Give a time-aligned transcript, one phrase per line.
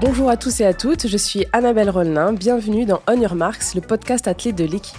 [0.00, 3.74] Bonjour à tous et à toutes, je suis Annabelle Rollin, bienvenue dans On Your Marks,
[3.74, 4.96] le podcast athlète de l'équipe.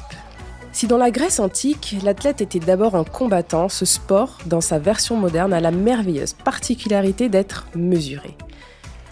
[0.73, 5.15] Si dans la Grèce antique, l'athlète était d'abord un combattant, ce sport, dans sa version
[5.15, 8.35] moderne, a la merveilleuse particularité d'être mesuré.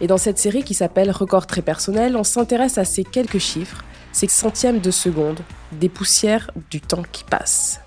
[0.02, 3.86] Et dans cette série qui s'appelle Record très personnel, on s'intéresse à ces quelques chiffres,
[4.12, 5.40] ces centièmes de seconde,
[5.72, 7.80] des poussières du temps qui passe.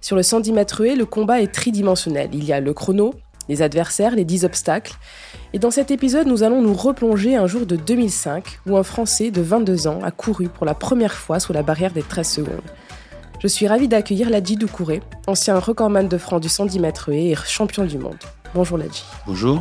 [0.00, 2.30] Sur le 110 mètres haies, le combat est tridimensionnel.
[2.32, 3.14] Il y a le chrono,
[3.48, 4.94] les adversaires, les 10 obstacles.
[5.52, 9.30] Et dans cet épisode, nous allons nous replonger un jour de 2005 où un Français
[9.30, 12.60] de 22 ans a couru pour la première fois sous la barrière des 13 secondes.
[13.40, 17.34] Je suis ravie d'accueillir Ladji Doucouré, ancien recordman de France du 110 mètres haies et
[17.34, 18.16] champion du monde.
[18.54, 19.04] Bonjour Ladji.
[19.26, 19.60] Bonjour.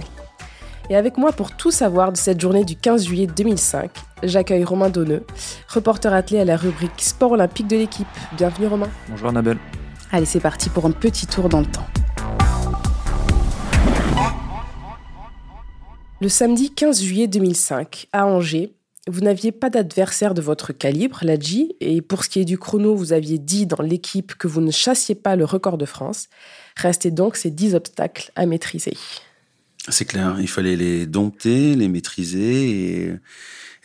[0.89, 3.89] Et avec moi pour tout savoir de cette journée du 15 juillet 2005,
[4.23, 5.25] j'accueille Romain Donneux,
[5.67, 8.07] reporter athlète à la rubrique Sport olympique de l'équipe.
[8.37, 8.89] Bienvenue Romain.
[9.09, 9.57] Bonjour Annabelle.
[10.11, 11.85] Allez, c'est parti pour un petit tour dans le temps.
[16.21, 18.73] Le samedi 15 juillet 2005, à Angers,
[19.07, 22.95] vous n'aviez pas d'adversaire de votre calibre, Ladji, et pour ce qui est du chrono,
[22.95, 26.27] vous aviez dit dans l'équipe que vous ne chassiez pas le record de France.
[26.75, 28.93] Restaient donc ces 10 obstacles à maîtriser.
[29.89, 33.13] C'est clair, il fallait les dompter, les maîtriser et,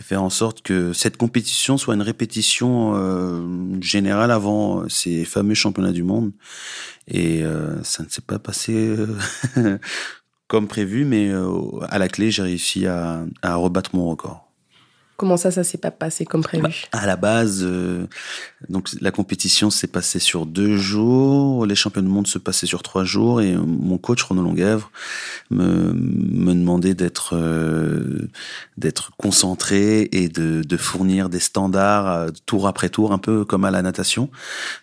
[0.02, 5.92] faire en sorte que cette compétition soit une répétition euh, générale avant ces fameux championnats
[5.92, 6.32] du monde.
[7.08, 9.78] Et euh, ça ne s'est pas passé euh,
[10.48, 11.30] comme prévu, mais
[11.88, 14.49] à la clé, j'ai réussi à rebattre mon record.
[15.20, 18.06] Comment ça, ça s'est pas passé comme prévu bah, À la base, euh,
[18.70, 22.82] donc la compétition s'est passée sur deux jours, les championnats du monde se passaient sur
[22.82, 24.90] trois jours, et mon coach Renaud Longuèvre
[25.50, 28.30] me, me demandait d'être euh,
[28.78, 33.66] d'être concentré et de, de, fournir des standards euh, tour après tour, un peu comme
[33.66, 34.30] à la natation.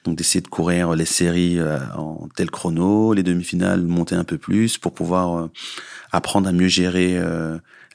[0.03, 1.59] Donc d'essayer de courir les séries
[1.97, 5.49] en tel chrono, les demi-finales monter un peu plus pour pouvoir
[6.11, 7.19] apprendre à mieux gérer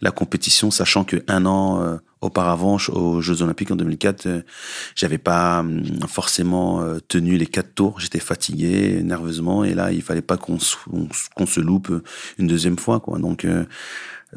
[0.00, 4.42] la compétition, sachant que un an auparavant aux Jeux Olympiques en 2004, euh,
[4.94, 8.00] j'avais pas hum, forcément euh, tenu les quatre tours.
[8.00, 10.58] J'étais fatigué nerveusement et là il fallait pas qu'on
[11.34, 11.92] qu'on se loupe
[12.38, 13.18] une deuxième fois quoi.
[13.18, 13.64] Donc euh,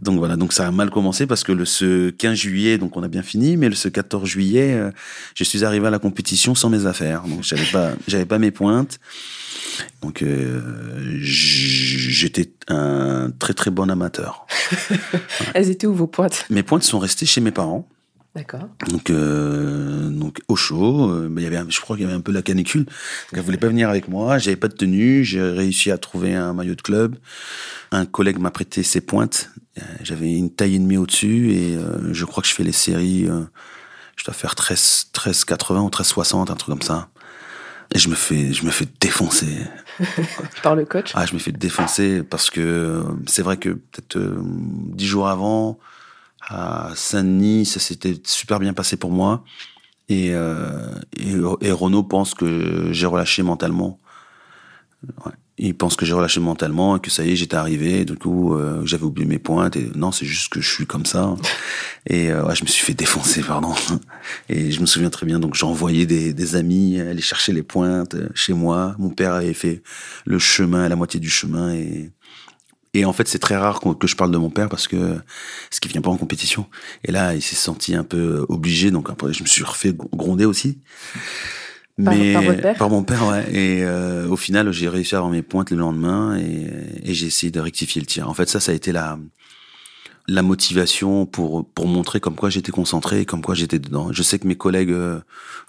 [0.01, 3.03] donc voilà, donc ça a mal commencé parce que le ce 15 juillet, donc on
[3.03, 4.91] a bien fini, mais le ce 14 juillet,
[5.35, 8.51] je suis arrivé à la compétition sans mes affaires, donc j'avais pas j'avais pas mes
[8.51, 8.99] pointes.
[10.01, 10.23] Donc
[11.21, 14.45] j'étais un très très bon amateur.
[15.53, 16.45] Elles étaient où vos pointes?
[16.49, 17.87] Mes pointes sont restées chez mes parents.
[18.35, 18.67] D'accord.
[18.89, 22.21] Donc, euh, donc au chaud, euh, il y avait, je crois qu'il y avait un
[22.21, 22.83] peu la canicule.
[22.83, 24.37] Donc, elle voulait pas venir avec moi.
[24.39, 25.23] J'avais pas de tenue.
[25.23, 27.15] J'ai réussi à trouver un maillot de club.
[27.93, 29.51] Un collègue m'a prêté ses pointes.
[29.77, 32.71] Euh, j'avais une taille et demie au-dessus et euh, je crois que je fais les
[32.71, 33.27] séries.
[33.27, 33.43] Euh,
[34.15, 37.09] je dois faire 13, 13 80 ou 13 60, un truc comme ça.
[37.93, 39.59] Et je me fais, je me fais défoncer.
[40.63, 41.11] Par le coach?
[41.13, 45.77] Ah, je me fais défoncer parce que c'est vrai que peut-être euh, dix jours avant,
[46.41, 49.43] à Saint-Denis, ça s'était super bien passé pour moi.
[50.07, 50.87] Et, euh,
[51.17, 53.99] et, et Renaud pense que j'ai relâché mentalement.
[55.25, 58.03] Ouais il pense que j'ai relâché mentalement et que ça y est, j'étais arrivé.
[58.03, 59.77] du coup, euh, j'avais oublié mes pointes.
[59.77, 61.33] Et non, c'est juste que je suis comme ça.
[62.07, 63.73] Et euh, ouais, je me suis fait défoncer, pardon.
[64.49, 65.39] Et je me souviens très bien.
[65.39, 68.95] Donc, j'ai envoyé des, des amis aller chercher les pointes chez moi.
[68.99, 69.81] Mon père avait fait
[70.25, 71.73] le chemin, la moitié du chemin.
[71.73, 72.11] Et,
[72.93, 75.17] et en fait, c'est très rare que je parle de mon père parce que
[75.71, 76.65] ce qui vient pas en compétition.
[77.05, 78.91] Et là, il s'est senti un peu obligé.
[78.91, 80.79] Donc après, je me suis refait gronder aussi.
[81.97, 82.33] Mais
[82.77, 83.45] par, mon père, ouais.
[83.53, 86.67] Et euh, au final, j'ai réussi à avoir mes pointes le lendemain et,
[87.03, 88.29] et j'ai essayé de rectifier le tir.
[88.29, 89.17] En fait, ça, ça a été la
[90.27, 94.11] la motivation pour pour montrer comme quoi j'étais concentré et comme quoi j'étais dedans.
[94.11, 95.19] Je sais que mes collègues euh,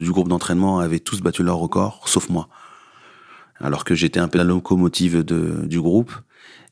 [0.00, 2.48] du groupe d'entraînement avaient tous battu leur record, sauf moi.
[3.58, 6.12] Alors que j'étais un peu la locomotive de, du groupe.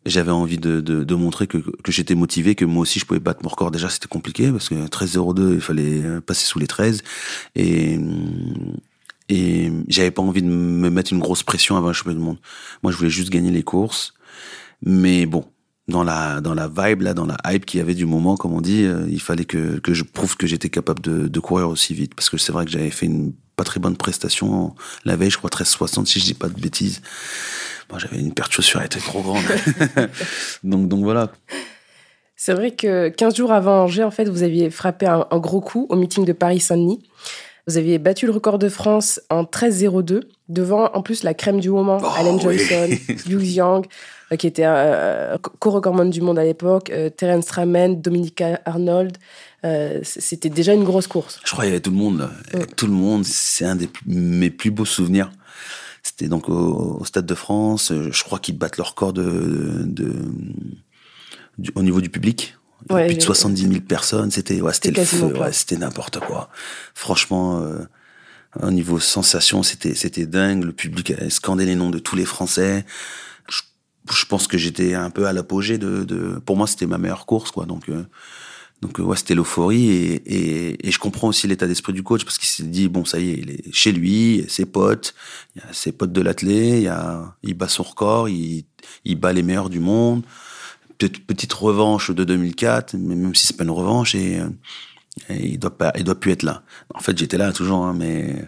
[0.06, 3.20] J'avais envie de, de, de, montrer que, que j'étais motivé, que moi aussi je pouvais
[3.20, 3.70] battre mon record.
[3.70, 7.02] Déjà, c'était compliqué parce que 13-02, il fallait passer sous les 13.
[7.54, 7.98] Et, et
[9.88, 12.38] j'avais pas envie de me mettre une grosse pression avant le championnat du monde.
[12.82, 14.14] Moi, je voulais juste gagner les courses.
[14.82, 15.44] Mais bon,
[15.88, 18.52] dans la dans la vibe là, dans la hype qu'il y avait du moment, comme
[18.52, 21.68] on dit, euh, il fallait que que je prouve que j'étais capable de, de courir
[21.68, 25.16] aussi vite parce que c'est vrai que j'avais fait une pas très bonne prestation la
[25.16, 27.02] veille, je crois 13,60 si je dis pas de bêtises.
[27.90, 29.44] Moi, j'avais une paire de chaussures, elle était trop grande.
[30.64, 31.30] donc donc voilà.
[32.36, 35.60] C'est vrai que 15 jours avant Angers, en fait, vous aviez frappé un, un gros
[35.60, 37.02] coup au meeting de Paris-Saint-Denis.
[37.66, 41.70] Vous aviez battu le record de France en 13-02, devant en plus la crème du
[41.70, 42.88] moment, oh, Allen Johnson,
[43.26, 43.86] Liu Yang,
[44.30, 49.16] euh, qui était euh, co-recordman du monde à l'époque, euh, Terence Ramen, Dominica Arnold.
[49.64, 51.40] Euh, C'était déjà une grosse course.
[51.44, 52.18] Je crois qu'il y avait tout le monde.
[52.18, 52.30] Là.
[52.76, 55.32] Tout le monde, c'est un des mes plus beaux souvenirs.
[56.02, 57.90] C'était donc au, Stade de France.
[57.90, 60.12] Je crois qu'ils battent leur record de, de,
[61.74, 62.56] au niveau du public.
[62.88, 64.30] Plus de 70 000 personnes.
[64.30, 65.26] C'était ouais, c'était le feu.
[65.38, 66.50] Ouais, c'était n'importe quoi.
[66.94, 67.78] Franchement, euh,
[68.62, 70.64] au niveau sensation, c'était c'était dingue.
[70.64, 72.84] Le public a scandé les noms de tous les Français.
[73.48, 73.62] Je,
[74.12, 77.26] je pense que j'étais un peu à l'apogée de, de, Pour moi, c'était ma meilleure
[77.26, 77.66] course, quoi.
[77.66, 77.88] Donc.
[77.88, 78.04] Euh,
[78.82, 82.36] donc ouais, c'était l'euphorie et, et, et, je comprends aussi l'état d'esprit du coach parce
[82.36, 85.14] qu'il s'est dit bon ça y est, il est chez lui, ses potes,
[85.56, 88.64] il y a ses potes de l'athlète, il y a, il bat son record, il,
[89.06, 90.22] il bat les meilleurs du monde.
[90.98, 94.40] Petite, petite revanche de 2004, mais même si c'est pas une revanche et,
[95.28, 96.62] et, il doit pas, il doit plus être là.
[96.94, 98.44] En fait, j'étais là toujours, hein, mais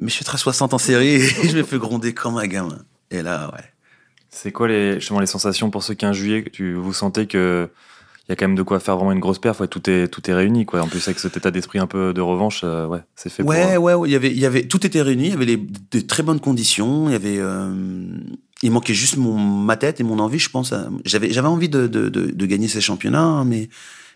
[0.00, 2.78] mais je suis très 60 en série et je me fais gronder comme un gamin.
[3.10, 3.64] Et là, ouais.
[4.30, 6.44] C'est quoi les, justement les sensations pour ceux qui un juillet?
[6.52, 7.70] Tu vous sentez que
[8.28, 9.60] il y a quand même de quoi faire vraiment une grosse perf.
[9.60, 10.82] Ouais, tout est tout est réuni quoi.
[10.82, 13.44] En plus avec cet état d'esprit un peu de revanche, euh, ouais, c'est fait.
[13.44, 15.26] Ouais, pour, ouais, Il y avait il y avait tout était réuni.
[15.26, 17.08] Il y avait les, de très bonnes conditions.
[17.08, 17.72] Il y avait euh,
[18.62, 20.38] il manquait juste mon ma tête et mon envie.
[20.38, 20.72] Je pense.
[21.04, 23.68] J'avais j'avais envie de, de, de, de, gagner ces championnats, hein, mais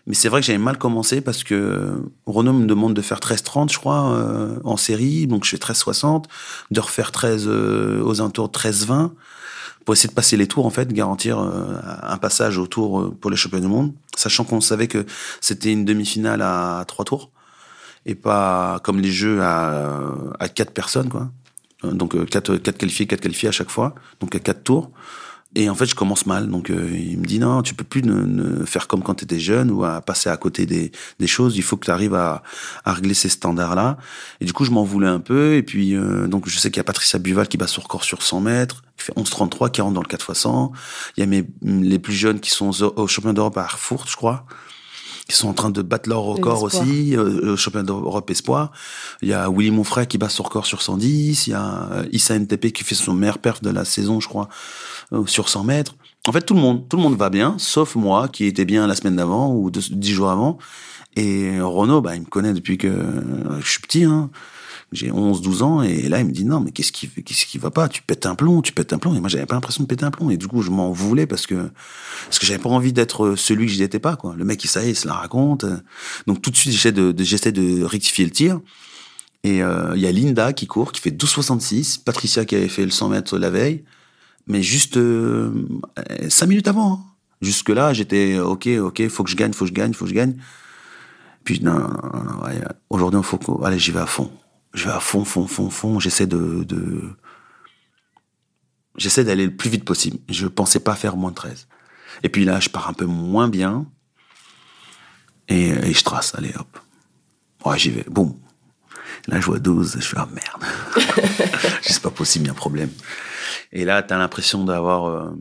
[0.07, 3.71] mais c'est vrai que j'avais mal commencé parce que Renault me demande de faire 13-30,
[3.71, 5.27] je crois, euh, en série.
[5.27, 6.25] Donc je fais 13-60,
[6.71, 9.11] de refaire 13 aux alentours de 13-20
[9.85, 13.17] pour essayer de passer les tours en fait, garantir euh, un passage au tour euh,
[13.19, 15.05] pour les championnats du monde, sachant qu'on savait que
[15.39, 17.31] c'était une demi-finale à trois tours
[18.05, 21.29] et pas comme les jeux à, à quatre personnes quoi.
[21.83, 24.91] Donc euh, quatre, qualifiés, quatre qualifiés à chaque fois, donc à quatre tours.
[25.53, 26.49] Et en fait, je commence mal.
[26.49, 29.39] Donc, euh, il me dit non, tu peux plus ne, faire comme quand tu étais
[29.39, 31.57] jeune ou à passer à côté des, des choses.
[31.57, 32.41] Il faut que tu arrives à,
[32.85, 33.97] à régler ces standards-là.
[34.39, 35.55] Et du coup, je m'en voulais un peu.
[35.55, 38.05] Et puis, euh, donc, je sais qu'il y a Patricia Buval qui bat son record
[38.05, 40.71] sur 100 mètres, qui fait 11,33, qui rentre dans le 4 x 100.
[41.17, 44.15] Il y a mes, les plus jeunes qui sont au championnat d'Europe à Erfurt, je
[44.15, 44.45] crois
[45.27, 48.71] qui sont en train de battre leur record aussi, euh, championnat d'Europe Espoir.
[49.21, 52.35] Il y a Willy Monfray qui bat son record sur 110, il y a Issa
[52.35, 54.49] NTP qui fait son meilleur perf de la saison, je crois,
[55.13, 55.95] euh, sur 100 mètres.
[56.27, 58.85] En fait, tout le monde, tout le monde va bien, sauf moi qui était bien
[58.87, 60.57] la semaine d'avant ou dix jours avant.
[61.15, 62.93] Et Renaud, bah, il me connaît depuis que
[63.59, 64.03] je suis petit.
[64.05, 64.29] Hein.
[64.91, 67.57] J'ai 11, 12 ans, et là, il me dit, non, mais qu'est-ce qui, qu'est-ce qui
[67.57, 67.87] va pas?
[67.87, 69.15] Tu pètes un plomb, tu pètes un plomb.
[69.15, 70.29] Et moi, j'avais pas l'impression de péter un plomb.
[70.29, 71.69] Et du coup, je m'en voulais parce que,
[72.25, 74.35] parce que j'avais pas envie d'être celui que j'étais pas, quoi.
[74.35, 75.65] Le mec, il sait, il se la raconte.
[76.27, 78.59] Donc, tout de suite, j'essaie de, j'essaie de rectifier le tir.
[79.43, 82.03] Et euh, il y a Linda qui court, qui fait 12,66.
[82.03, 83.83] Patricia qui avait fait le 100 mètres la veille
[84.47, 85.51] mais juste euh,
[86.29, 86.93] cinq minutes avant.
[86.93, 86.99] Hein.
[87.41, 90.09] Jusque là, j'étais ok, ok, faut que je gagne, faut que je gagne, faut que
[90.09, 90.35] je gagne.
[91.43, 92.43] Puis non, non, non,
[92.89, 94.31] aujourd'hui, il faut que, allez, j'y vais à fond.
[94.73, 95.99] Je vais à fond, fond, fond, fond.
[95.99, 97.09] J'essaie de, de...
[98.97, 100.17] j'essaie d'aller le plus vite possible.
[100.29, 101.67] Je pensais pas faire moins de 13.
[102.23, 103.85] Et puis là, je pars un peu moins bien.
[105.47, 106.79] Et, je trace, allez, hop.
[107.65, 108.05] Ouais, j'y vais.
[108.07, 108.35] Boum.
[109.27, 109.97] Là, je vois 12.
[109.99, 110.63] Je fais, ah merde.
[111.81, 112.89] c'est pas possible, il y a un problème.
[113.73, 115.05] Et là, tu as l'impression d'avoir...
[115.05, 115.31] Euh...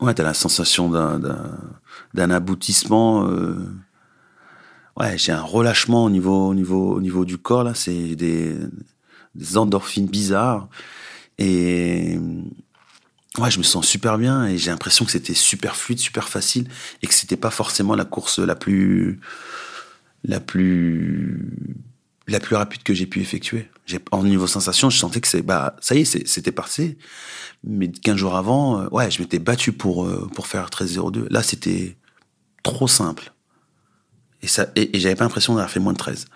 [0.00, 3.26] Ouais, tu as la sensation d'un aboutissement.
[3.28, 3.56] Euh...
[4.98, 7.74] Ouais, j'ai un relâchement au niveau, au niveau, au niveau du corps, là.
[7.74, 8.56] C'est des,
[9.54, 10.68] endorphines bizarres.
[11.38, 12.18] Et
[13.38, 16.68] ouais, je me sens super bien et j'ai l'impression que c'était super fluide, super facile
[17.02, 19.20] et que c'était pas forcément la course la plus
[20.24, 21.52] la plus
[22.26, 23.70] la plus rapide que j'ai pu effectuer.
[24.10, 26.98] En niveau sensation, je sentais que c'est, bah, ça y est, c'était passé.
[27.64, 31.26] Mais 15 jours avant, euh, ouais, je m'étais battu pour, euh, pour faire 13-02.
[31.30, 31.96] Là, c'était
[32.62, 33.32] trop simple.
[34.42, 36.26] Et ça, et, j'avais pas l'impression d'avoir fait moins de 13.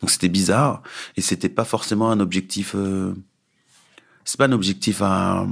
[0.00, 0.82] Donc c'était bizarre.
[1.16, 3.14] Et c'était pas forcément un objectif, euh,
[4.24, 5.46] c'est pas un objectif à,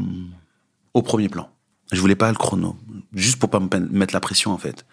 [0.95, 1.51] au premier plan.
[1.93, 2.77] Je voulais pas le chrono.
[3.13, 4.87] Juste pour pas me mettre la pression, en fait.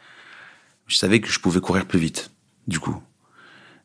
[0.88, 2.32] Je savais que je pouvais courir plus vite,
[2.68, 2.96] du coup.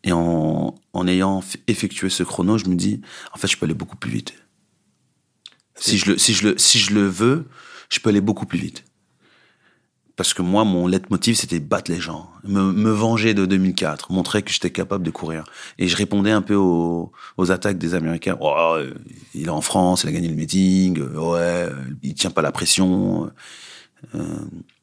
[0.05, 3.03] Et en, en ayant effectué ce chrono, je me dis,
[3.35, 4.35] en fait, je peux aller beaucoup plus vite.
[5.77, 7.49] Si je, le, si, je le, si je le veux,
[7.91, 8.85] je peux aller beaucoup plus vite.
[10.17, 14.53] Parce que moi, mon leitmotiv, c'était battre les gens, me, venger de 2004, montrer que
[14.53, 15.45] j'étais capable de courir.
[15.79, 17.13] Et je répondais un peu aux,
[17.51, 18.37] attaques des Américains.
[18.41, 18.77] Oh,
[19.35, 21.01] il est en France, il a gagné le meeting.
[21.01, 21.69] Ouais,
[22.03, 23.31] il tient pas la pression.
[24.15, 24.39] Euh,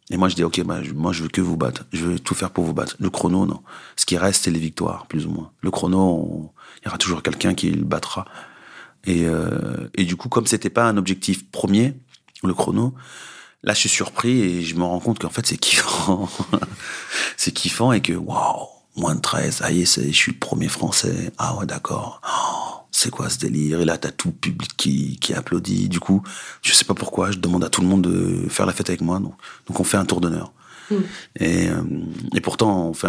[0.09, 1.85] et moi, je dis, OK, bah, moi, je veux que vous battre.
[1.93, 2.95] Je veux tout faire pour vous battre.
[2.99, 3.61] Le chrono, non.
[3.95, 5.51] Ce qui reste, c'est les victoires, plus ou moins.
[5.61, 8.25] Le chrono, il y aura toujours quelqu'un qui le battra.
[9.05, 11.93] Et, euh, et du coup, comme c'était pas un objectif premier,
[12.43, 12.95] le chrono,
[13.63, 16.29] là, je suis surpris et je me rends compte qu'en fait, c'est kiffant.
[17.37, 21.31] c'est kiffant et que, waouh, moins de 13, ah, je suis le premier français.
[21.37, 22.21] Ah ouais, d'accord.
[22.25, 23.81] Oh, c'est quoi ce délire?
[23.81, 25.89] Et là, t'as tout le public qui, qui applaudit.
[25.89, 26.23] Du coup,
[26.61, 29.01] je sais pas pourquoi, je demande à tout le monde de faire la fête avec
[29.01, 29.19] moi.
[29.19, 29.33] Donc,
[29.67, 30.53] donc on fait un tour d'honneur.
[30.89, 30.95] Mm.
[31.39, 31.83] Et, euh,
[32.33, 33.07] et, pourtant, on fait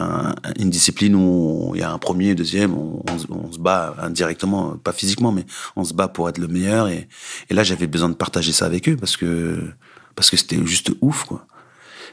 [0.58, 4.92] une discipline où il y a un premier, deuxième, on, on, se bat indirectement, pas
[4.92, 6.88] physiquement, mais on se bat pour être le meilleur.
[6.88, 7.08] Et,
[7.48, 9.72] et là, j'avais besoin de partager ça avec eux parce que
[10.14, 11.46] parce que c'était juste ouf, quoi.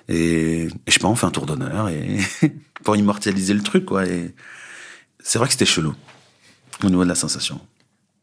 [0.09, 1.89] Et, je sais pas, on fait un tour d'honneur
[2.83, 4.05] pour immortaliser le truc, quoi.
[4.05, 4.33] Et
[5.19, 5.93] c'est vrai que c'était chelou
[6.83, 7.59] au niveau de la sensation.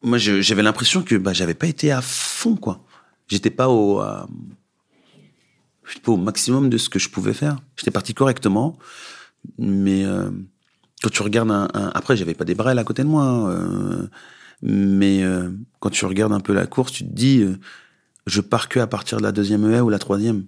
[0.02, 2.84] Moi, j'avais l'impression que bah, j'avais pas été à fond, quoi.
[3.28, 4.24] J'étais pas au, euh,
[6.16, 7.58] maximum de ce que je pouvais faire.
[7.76, 8.78] J'étais parti correctement,
[9.58, 10.30] mais euh,
[11.02, 14.06] quand tu regardes un, après, j'avais pas des brels à côté de moi, euh,
[14.62, 15.22] mais
[15.80, 17.44] quand tu regardes un peu la course, tu te dis,
[18.26, 20.44] je pars que à partir de la deuxième haie ou la troisième.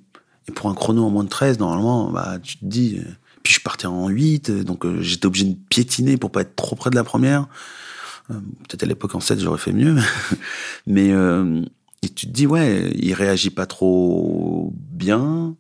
[0.48, 3.00] Et pour un chrono en moins de 13, normalement, bah, tu te dis,
[3.42, 6.90] puis je partais en 8, donc j'étais obligé de piétiner pour pas être trop près
[6.90, 7.48] de la première.
[8.28, 9.96] Peut-être à l'époque en 7, j'aurais fait mieux.
[10.86, 11.12] mais
[12.02, 15.56] et tu te dis, ouais, il réagit pas trop bien,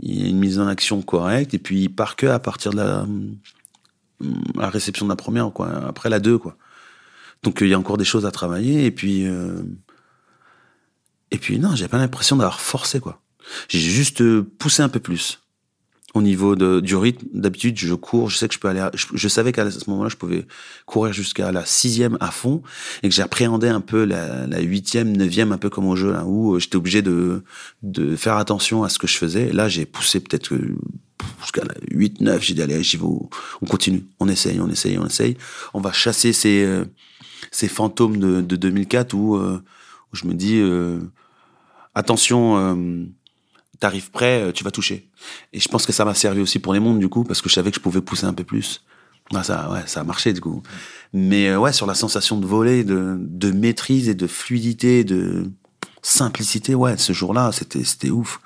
[0.00, 2.72] il y a une mise en action correcte, et puis il part que à partir
[2.72, 3.06] de la,
[4.54, 6.56] la réception de la première, quoi, après la 2, quoi.
[7.42, 9.26] Donc il y a encore des choses à travailler, et puis.
[11.32, 13.20] Euh, et puis non, j'ai pas l'impression d'avoir forcé, quoi.
[13.68, 14.22] J'ai juste
[14.58, 15.40] poussé un peu plus
[16.14, 19.28] au niveau de, du rythme, d'habitude, je cours, je sais que je peux aller, je,
[19.28, 20.46] savais qu'à ce moment-là, je pouvais
[20.86, 22.62] courir jusqu'à la sixième à fond,
[23.02, 26.54] et que j'appréhendais un peu la, huitième, neuvième, un peu comme au jeu, là, où
[26.54, 27.44] euh, j'étais obligé de,
[27.82, 29.52] de faire attention à ce que je faisais.
[29.52, 30.56] Là, j'ai poussé peut-être
[31.42, 34.98] jusqu'à la 8, 9, j'ai dit, allez, j'y vais, on continue, on essaye, on essaye,
[34.98, 35.36] on essaye.
[35.74, 36.84] On va chasser ces, euh,
[37.50, 39.62] ces fantômes de, de 2004 où, euh,
[40.12, 40.60] où je me dis,
[41.98, 42.56] attention,
[43.80, 45.08] t'arrives prêt, euh, tu vas toucher.
[45.52, 47.48] Et je pense que ça m'a servi aussi pour les mondes, du coup, parce que
[47.48, 48.82] je savais que je pouvais pousser un peu plus.
[49.34, 50.62] Ah, ça, ouais, ça a marché, du coup.
[51.12, 55.50] Mais euh, ouais, sur la sensation de voler, de, maîtrise et de fluidité, de
[56.02, 58.40] simplicité, ouais, ce jour-là, c'était, ouf.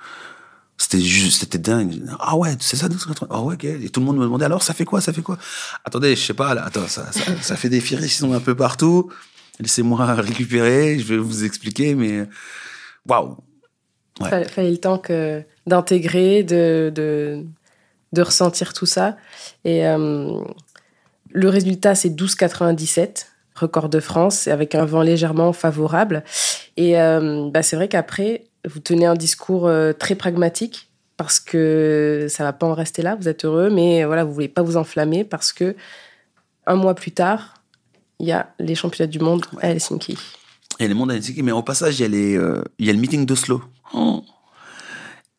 [0.76, 2.02] C'était juste, c'était dingue.
[2.18, 2.88] Ah ouais, c'est ça,
[3.30, 3.56] Ah ouais.
[3.62, 5.38] Et tout le monde me demandait, alors, ça fait quoi, ça fait quoi?
[5.84, 9.08] Attendez, je sais pas, attends, ça, fait des sont un peu partout.
[9.60, 12.26] Laissez-moi récupérer, je vais vous expliquer, mais
[13.08, 13.36] waouh,
[14.20, 14.44] Ouais.
[14.44, 17.44] Fallait le temps que d'intégrer, de, de,
[18.12, 19.16] de, ressentir tout ça.
[19.64, 20.40] Et euh,
[21.30, 26.24] le résultat, c'est 12,97, record de France, avec un vent légèrement favorable.
[26.76, 32.26] Et euh, bah, c'est vrai qu'après, vous tenez un discours euh, très pragmatique parce que
[32.28, 34.76] ça va pas en rester là, vous êtes heureux, mais voilà, vous voulez pas vous
[34.76, 35.76] enflammer parce que
[36.66, 37.62] un mois plus tard,
[38.18, 40.18] il y a les championnats du monde à Helsinki.
[40.82, 42.32] Il y a les mondes mais au passage, il y a, les,
[42.80, 43.62] il y a le meeting d'Oslo
[43.92, 44.24] Oh.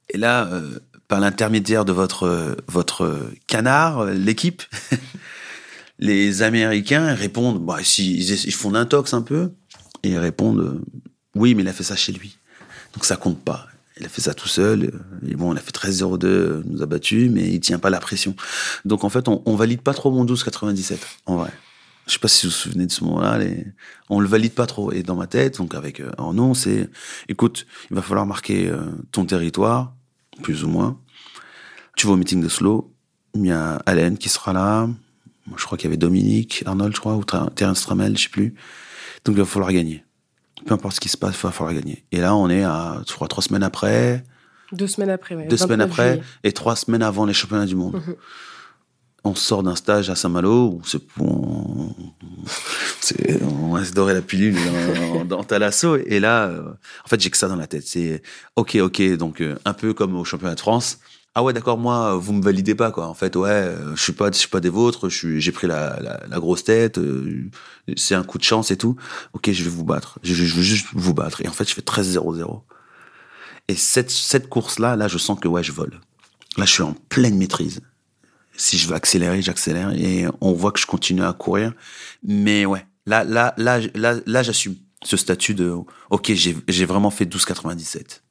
[0.10, 4.64] Et là, euh, par l'intermédiaire de votre, votre canard, l'équipe,
[6.00, 9.52] les Américains répondent, bah, si, ils, font l'intox un peu,
[10.04, 10.82] et ils répondent, euh,
[11.36, 12.38] oui, mais il a fait ça chez lui.
[12.94, 13.68] Donc ça compte pas.
[14.00, 14.92] Il a fait ça tout seul.
[15.28, 18.36] Et bon, il a fait 13-02, nous a battus, mais il tient pas la pression.
[18.86, 21.52] Donc en fait, on, on valide pas trop mon 12-97, en vrai.
[22.08, 23.66] Je sais pas si vous vous souvenez de ce moment-là, les...
[24.10, 24.92] on le valide pas trop.
[24.92, 26.90] Et dans ma tête, donc avec euh, en non, c'est,
[27.30, 28.82] écoute, il va falloir marquer euh,
[29.12, 29.94] ton territoire,
[30.42, 31.00] plus ou moins.
[31.96, 32.94] Tu vas au meeting de Slow,
[33.36, 34.90] il y a Allen qui sera là.
[35.56, 38.54] Je crois qu'il y avait Dominique, Arnold, je crois, ou Terence Stramel, je sais plus.
[39.26, 40.04] Donc il va falloir gagner.
[40.66, 42.06] Peu importe ce qui se passe, il va falloir gagner.
[42.12, 44.24] Et là, on est à, je crois, trois semaines après.
[44.72, 47.96] Deux semaines après, Deux semaines après, et trois semaines avant les championnats du monde.
[47.96, 48.16] Mhm
[49.24, 50.82] on sort d'un stage à Saint-Malo,
[51.20, 51.96] on, on,
[53.42, 54.58] on va se dorer la pilule
[55.16, 55.96] dans, dans Talasso.
[55.96, 56.74] Et là, euh,
[57.06, 57.84] en fait, j'ai que ça dans la tête.
[57.86, 58.22] C'est
[58.56, 61.00] ok, ok, donc euh, un peu comme au championnat de France.
[61.36, 63.08] Ah ouais, d'accord, moi, vous me validez pas, quoi.
[63.08, 65.10] En fait, ouais, euh, je suis pas, je suis pas des vôtres.
[65.10, 66.00] J'ai pris la,
[66.30, 67.00] la, grosse tête.
[67.96, 68.98] c'est un coup de chance et tout.
[69.34, 70.20] Ok, je vais vous battre.
[70.22, 71.42] Je, je veux juste vous battre.
[71.42, 72.62] Et en fait, je fais 13-0-0.
[73.70, 76.02] Et cette, cette course-là, là, je sens que ouais, je vole.
[76.58, 77.82] Là, je suis en pleine maîtrise
[78.56, 81.74] si je veux accélérer, j'accélère et on voit que je continue à courir.
[82.24, 85.76] Mais ouais, là, là, là, là, là, j'assume ce statut de
[86.10, 88.22] OK, j'ai vraiment fait 12,97.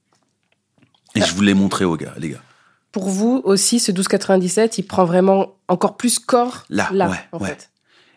[1.14, 2.42] Et je voulais montrer aux gars, les gars.
[2.90, 7.40] Pour vous aussi, ce 12,97, il prend vraiment encore plus corps là, là ouais, en
[7.40, 7.70] Fait.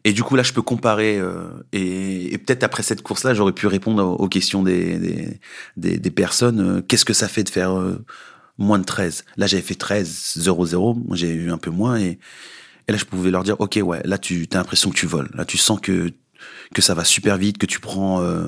[0.03, 1.17] Et du coup, là, je peux comparer.
[1.17, 5.39] Euh, et, peut-être après cette course-là, j'aurais pu répondre aux questions des, des,
[5.77, 6.59] des, des personnes.
[6.59, 8.05] Euh, qu'est-ce que ça fait de faire euh,
[8.57, 9.25] moins de 13.
[9.37, 10.97] Là, j'avais fait 13, 0, 0.
[11.13, 12.19] J'ai eu un peu moins et,
[12.87, 15.29] et là, je pouvais leur dire, OK, ouais, là, tu as l'impression que tu voles.
[15.33, 16.11] Là, tu sens que,
[16.73, 18.47] que ça va super vite, que tu prends, euh,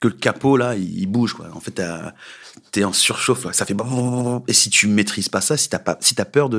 [0.00, 1.48] que le capot, là, il, bouge, quoi.
[1.54, 1.80] En fait,
[2.72, 3.76] t'es en surchauffe, ça fait
[4.48, 6.50] et si tu maîtrises pas ça, si t'as si t'as peur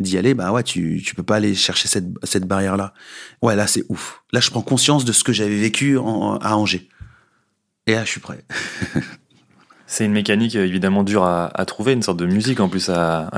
[0.00, 2.94] d'y aller, bah ouais, tu tu peux pas aller chercher cette cette barrière là.
[3.40, 4.22] Ouais, là c'est ouf.
[4.32, 6.88] Là, je prends conscience de ce que j'avais vécu à Angers.
[7.86, 8.44] Et là, je suis prêt.
[9.92, 13.28] C'est une mécanique évidemment dure à, trouver, une sorte de musique en plus à,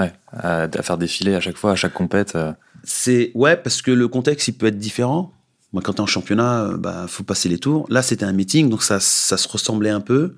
[0.83, 2.39] faire défiler à chaque fois, à chaque compète.
[2.85, 5.33] C'est ouais, parce que le contexte il peut être différent.
[5.73, 7.87] Moi, quand t'es en championnat, bah faut passer les tours.
[7.91, 10.37] Là, c'était un meeting, donc ça, se ressemblait un peu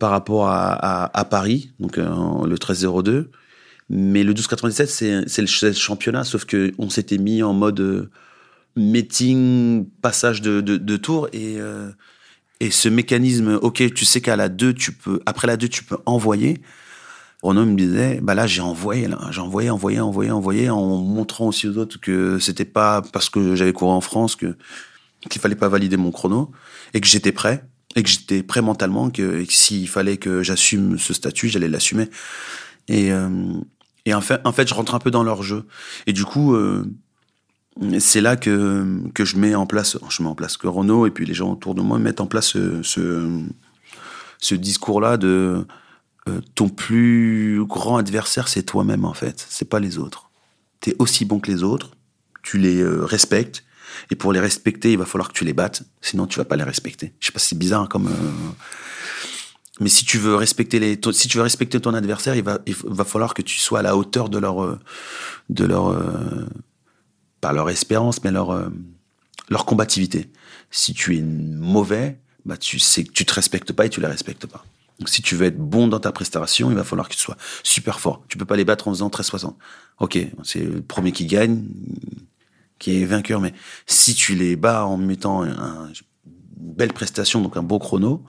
[0.00, 3.30] par rapport à, Paris, donc le 1302.
[3.90, 8.10] Mais le 1297, c'est le championnat, sauf que on s'était mis en mode
[8.74, 11.90] meeting, passage de, de, tour et euh,
[12.60, 15.84] et ce mécanisme, ok, tu sais qu'à la 2, tu peux, après la 2, tu
[15.84, 16.60] peux envoyer.
[17.42, 21.68] Renaud me disait, bah là, j'ai envoyé, j'ai envoyé, envoyé, envoyé, envoyé, en montrant aussi
[21.68, 24.56] aux autres que c'était pas parce que j'avais couru en France que,
[25.30, 26.50] qu'il fallait pas valider mon chrono
[26.94, 31.14] et que j'étais prêt et que j'étais prêt mentalement que, s'il fallait que j'assume ce
[31.14, 32.08] statut, j'allais l'assumer.
[32.88, 33.28] Et, euh,
[34.04, 35.64] et en fait, en fait, je rentre un peu dans leur jeu.
[36.06, 36.84] Et du coup, euh,
[37.98, 41.10] c'est là que, que je mets en place, je mets en place que Renault et
[41.10, 42.82] puis les gens autour de moi mettent en place ce,
[44.40, 45.64] ce, discours-là de
[46.28, 50.30] euh, ton plus grand adversaire, c'est toi-même en fait, c'est pas les autres.
[50.80, 51.92] Tu es aussi bon que les autres,
[52.42, 53.64] tu les euh, respectes,
[54.10, 56.56] et pour les respecter, il va falloir que tu les battes, sinon tu vas pas
[56.56, 57.14] les respecter.
[57.20, 58.08] Je sais pas si c'est bizarre comme.
[58.08, 58.50] Euh,
[59.80, 62.74] mais si tu veux respecter les, si tu veux respecter ton adversaire, il va, il
[62.74, 64.78] va falloir que tu sois à la hauteur de leur,
[65.50, 65.96] de leur,
[67.40, 68.68] pas leur espérance, mais leur, euh,
[69.48, 70.30] leur combativité.
[70.70, 74.06] Si tu es mauvais, bah tu sais que tu te respectes pas et tu les
[74.06, 74.64] respectes pas.
[74.98, 77.36] Donc si tu veux être bon dans ta prestation, il va falloir que tu sois
[77.62, 78.24] super fort.
[78.28, 79.54] Tu peux pas les battre en faisant 13-60.
[80.00, 81.64] Ok, c'est le premier qui gagne,
[82.78, 83.54] qui est vainqueur, mais
[83.86, 85.92] si tu les bats en mettant une
[86.56, 88.24] belle prestation, donc un beau chrono,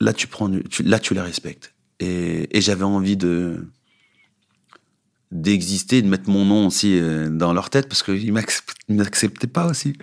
[0.00, 0.50] là tu prends,
[0.84, 1.74] là tu les respectes.
[2.00, 3.66] Et, et j'avais envie de,
[5.34, 8.32] d'exister, de mettre mon nom aussi euh, dans leur tête, parce qu'ils
[8.88, 9.94] m'acceptaient pas aussi.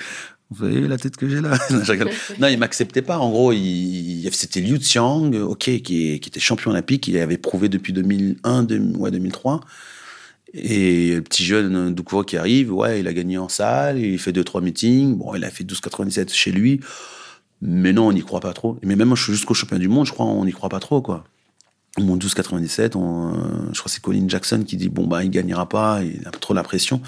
[0.51, 1.57] Vous voyez la tête que j'ai là?
[2.39, 3.17] Non, ils m'acceptaient pas.
[3.17, 8.63] En gros, il, c'était Liu Xiang, qui, était champion olympique, il avait prouvé depuis 2001,
[8.63, 9.61] 2003.
[10.53, 14.33] Et le petit jeune Doucoureux qui arrive, ouais, il a gagné en salle, il fait
[14.33, 15.15] deux trois meetings.
[15.15, 16.81] Bon, il a fait 12,97 chez lui.
[17.61, 18.77] Mais non, on n'y croit pas trop.
[18.83, 21.23] Mais même jusqu'au champion du monde, je crois, on n'y croit pas trop, quoi
[21.99, 23.37] mon 12,97, on, euh,
[23.73, 26.31] je crois que c'est Colin Jackson qui dit bon bah il gagnera pas, il a
[26.31, 27.01] trop la pression.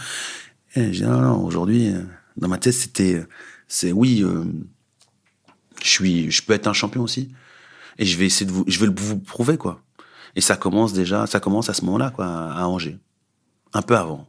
[0.76, 2.02] Et je dis non, non aujourd'hui euh,
[2.36, 3.26] dans ma tête c'était
[3.68, 4.44] c'est oui euh,
[5.82, 7.32] je suis je peux être un champion aussi
[7.98, 9.82] et je vais essayer de vous je vais vous prouver quoi.
[10.36, 12.98] Et ça commence déjà ça commence à ce moment-là quoi à Angers.
[13.74, 14.28] Un peu avant.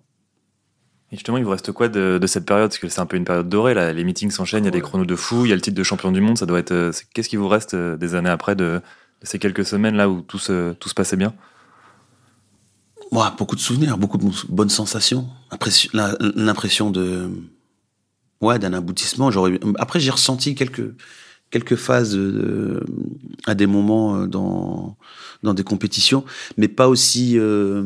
[1.12, 2.70] Et justement, il vous reste quoi de, de cette période?
[2.70, 3.92] Parce que c'est un peu une période dorée, là.
[3.92, 5.76] Les meetings s'enchaînent, il y a des chronos de fou, il y a le titre
[5.76, 6.38] de champion du monde.
[6.38, 6.92] Ça doit être.
[7.12, 8.81] Qu'est-ce qui vous reste des années après de,
[9.24, 11.34] ces quelques semaines là où tout se, tout se passait bien
[13.10, 15.28] Moi, beaucoup de souvenirs, beaucoup de bonnes sensations,
[15.92, 17.30] l'impression de
[18.40, 19.30] ouais d'un aboutissement.
[19.78, 20.94] après j'ai ressenti quelques
[21.50, 22.18] quelques phases
[23.46, 24.96] à des moments euh, dans
[25.42, 26.24] dans des compétitions,
[26.56, 27.84] mais pas aussi euh,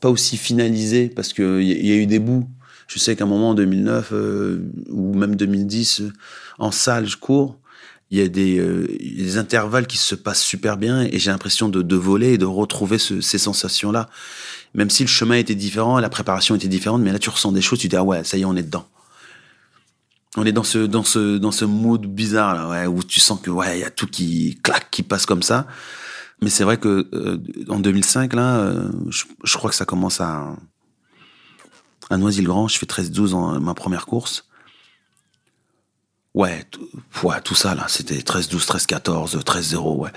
[0.00, 2.48] pas aussi finalisé parce que il y, a eu des bouts.
[2.88, 6.02] Je sais qu'à un moment en 2009 euh, ou même 2010
[6.58, 7.59] en salle je cours
[8.10, 11.68] il y a des, euh, des, intervalles qui se passent super bien et j'ai l'impression
[11.68, 14.08] de, de, voler et de retrouver ce, ces sensations-là.
[14.74, 17.62] Même si le chemin était différent, la préparation était différente, mais là tu ressens des
[17.62, 18.86] choses, tu te dis ah ouais, ça y est, on est dedans.
[20.36, 23.40] On est dans ce dans ce dans ce mood bizarre là, ouais, où tu sens
[23.40, 25.66] que ouais, il y a tout qui claque, qui passe comme ça.
[26.42, 30.20] Mais c'est vrai que euh, en 2005 là, euh, je, je, crois que ça commence
[30.20, 30.56] à
[32.10, 34.49] à Noisy-le-Grand, je fais 13-12 en ma première course.
[36.34, 36.64] Ouais,
[37.24, 40.10] ouais, tout ça là, c'était 13-12, 13-14, 13-0, ouais.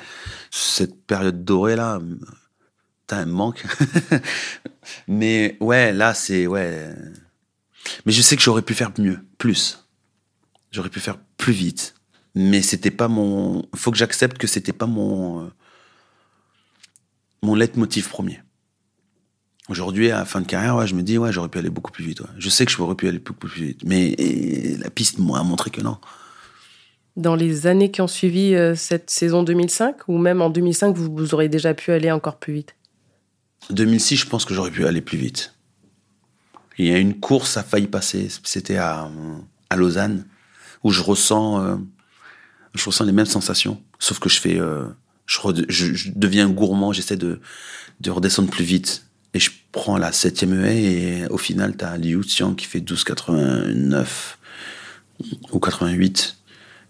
[0.51, 1.99] Cette période dorée là,
[3.07, 3.65] t'as un manque.
[5.07, 6.93] Mais ouais, là c'est ouais.
[8.05, 9.87] Mais je sais que j'aurais pu faire mieux, plus.
[10.71, 11.95] J'aurais pu faire plus vite.
[12.35, 13.63] Mais c'était pas mon.
[13.75, 15.45] Faut que j'accepte que c'était pas mon.
[15.45, 15.49] Euh,
[17.43, 18.41] mon leitmotiv premier.
[19.69, 21.91] Aujourd'hui, à la fin de carrière, ouais, je me dis, ouais, j'aurais pu aller beaucoup
[21.91, 22.19] plus vite.
[22.19, 22.27] Ouais.
[22.37, 23.81] Je sais que j'aurais pu aller beaucoup plus vite.
[23.85, 24.15] Mais
[24.79, 25.97] la piste m'a montré que non.
[27.15, 31.15] Dans les années qui ont suivi euh, cette saison 2005, ou même en 2005, vous,
[31.15, 32.75] vous aurez déjà pu aller encore plus vite?
[33.69, 35.53] 2006, je pense que j'aurais pu aller plus vite.
[36.77, 38.27] Il y a une course, a failli passer.
[38.43, 39.09] C'était à,
[39.69, 40.25] à Lausanne,
[40.83, 41.75] où je ressens, euh,
[42.73, 43.81] je ressens les mêmes sensations.
[43.99, 44.87] Sauf que je fais, euh,
[45.25, 47.39] je, je, deviens gourmand, j'essaie de,
[48.01, 51.97] de redescendre plus vite et je prends la septième haie et au final, tu as
[51.97, 54.05] Liu Xiang qui fait 12,89
[55.51, 56.37] ou 88.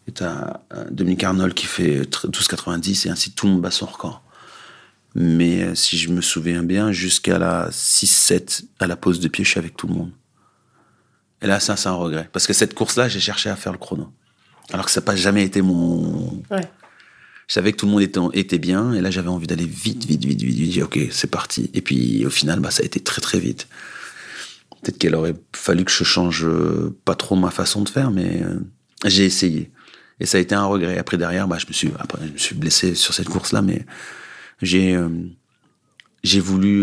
[0.07, 3.71] Et tu as euh, Dominique Arnold qui fait 12,90 et ainsi tout le monde bat
[3.71, 4.21] son record.
[5.15, 9.45] Mais euh, si je me souviens bien, jusqu'à la 6-7, à la pause de pied,
[9.45, 10.11] je suis avec tout le monde.
[11.41, 12.29] Et là, ça, c'est un regret.
[12.33, 14.11] Parce que cette course-là, j'ai cherché à faire le chrono.
[14.71, 16.41] Alors que ça n'a pas jamais été mon.
[17.47, 20.23] Je savais que tout le monde était, bien, et là j'avais envie d'aller vite, vite,
[20.23, 20.83] vite, vite, vite.
[20.83, 21.69] Ok, c'est parti.
[21.73, 23.67] Et puis au final, bah, ça a été très, très vite.
[24.81, 28.41] Peut-être qu'il aurait fallu que je change euh, pas trop ma façon de faire, mais
[28.43, 28.59] euh,
[29.05, 29.71] j'ai essayé.
[30.19, 30.97] Et ça a été un regret.
[30.97, 33.85] Après derrière, bah, je me suis, après, je me suis blessé sur cette course-là, mais
[34.61, 35.09] j'ai, euh,
[36.23, 36.81] j'ai voulu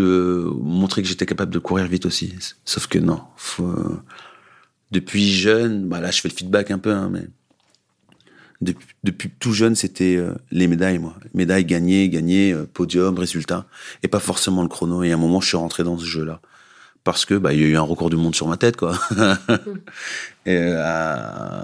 [0.61, 2.33] montrer que j'étais capable de courir vite aussi.
[2.65, 3.73] Sauf que non, faut,
[4.91, 7.27] depuis jeune, bah là je fais le feedback un peu, hein, mais
[8.61, 11.15] depuis, depuis, tout jeune, c'était euh, les médailles, moi.
[11.33, 13.65] Médailles gagnées, gagnées, euh, podium, résultat,
[14.03, 15.03] et pas forcément le chrono.
[15.03, 16.41] Et à un moment, je suis rentré dans ce jeu-là
[17.03, 18.95] parce que bah il y a eu un record du monde sur ma tête, quoi.
[20.45, 21.63] et, euh,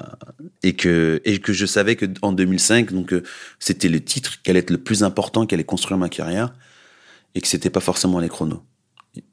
[0.64, 3.14] et, que et que je savais que en 2005, donc
[3.60, 6.56] c'était le titre qui allait être le plus important, qui allait construire ma carrière,
[7.36, 8.64] et que c'était pas forcément les chronos.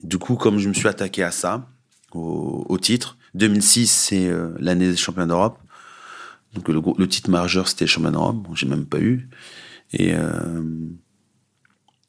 [0.02, 1.66] Du coup, comme je me suis attaqué à ça,
[2.12, 5.58] au, au titre, 2006, c'est l'année des championnats d'Europe.
[6.54, 8.36] Donc le, titre majeur, c'était d'Europe.
[8.36, 9.28] Bon, j'ai même pas eu.
[9.92, 10.62] Et, euh,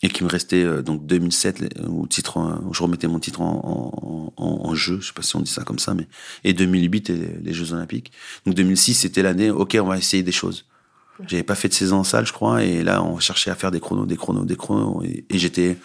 [0.01, 4.73] et qui me restait euh, donc 2007 où, titre, où je remettais mon titre en,
[4.73, 4.99] jeu.
[4.99, 6.07] Je sais pas si on dit ça comme ça, mais
[6.43, 8.11] et 2008 et les Jeux Olympiques.
[8.45, 9.49] Donc 2006, c'était l'année.
[9.49, 10.65] Ok, on va essayer des choses.
[11.25, 13.71] J'avais pas fait de saison en salle, je crois, et là on cherchait à faire
[13.71, 15.77] des chronos, des chronos, des chronos, et, et j'étais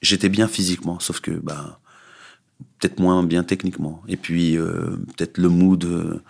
[0.00, 1.80] j'étais bien physiquement, sauf que bah
[2.78, 4.02] peut-être moins bien techniquement.
[4.06, 6.22] Et puis euh, peut-être le mood.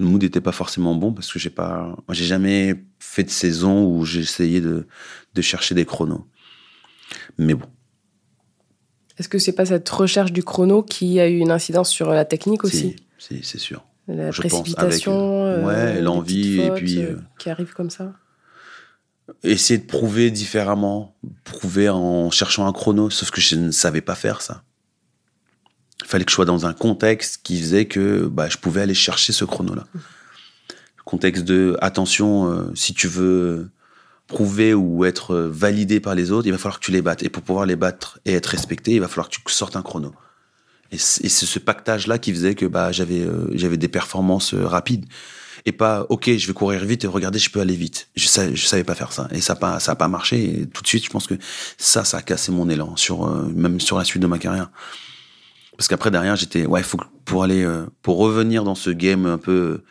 [0.00, 3.30] Euh, le mood n'était pas forcément bon parce que j'ai pas, j'ai jamais fait de
[3.30, 4.86] saison où j'ai essayé de,
[5.34, 6.26] de chercher des chronos.
[7.38, 7.66] Mais bon.
[9.18, 12.24] Est-ce que c'est pas cette recherche du chrono qui a eu une incidence sur la
[12.24, 12.96] technique aussi?
[13.18, 13.84] Si, c'est sûr.
[14.08, 18.12] La je précipitation, avec, ouais, euh, l'envie et puis euh, euh, qui arrive comme ça?
[19.42, 24.14] essayer de prouver différemment, prouver en cherchant un chrono, sauf que je ne savais pas
[24.14, 24.62] faire ça.
[26.04, 28.94] Il fallait que je sois dans un contexte qui faisait que bah, je pouvais aller
[28.94, 29.86] chercher ce chrono-là.
[29.94, 33.70] Le contexte de attention, euh, si tu veux
[34.26, 37.22] prouver ou être validé par les autres, il va falloir que tu les battes.
[37.22, 39.82] Et pour pouvoir les battre et être respecté, il va falloir que tu sortes un
[39.82, 40.12] chrono.
[40.92, 45.06] Et c'est ce pactage-là qui faisait que bah, j'avais euh, j'avais des performances euh, rapides.
[45.66, 48.08] Et pas, ok, je vais courir vite et regardez, je peux aller vite.
[48.16, 49.28] Je savais, je savais pas faire ça.
[49.32, 50.60] Et ça n'a pas, ça a pas marché.
[50.60, 51.34] Et tout de suite, je pense que
[51.78, 54.70] ça, ça a cassé mon élan, sur, euh, même sur la suite de ma carrière.
[55.76, 59.38] Parce qu'après, derrière, j'étais, ouais, faut pour aller, euh, pour revenir dans ce game un
[59.38, 59.84] peu euh,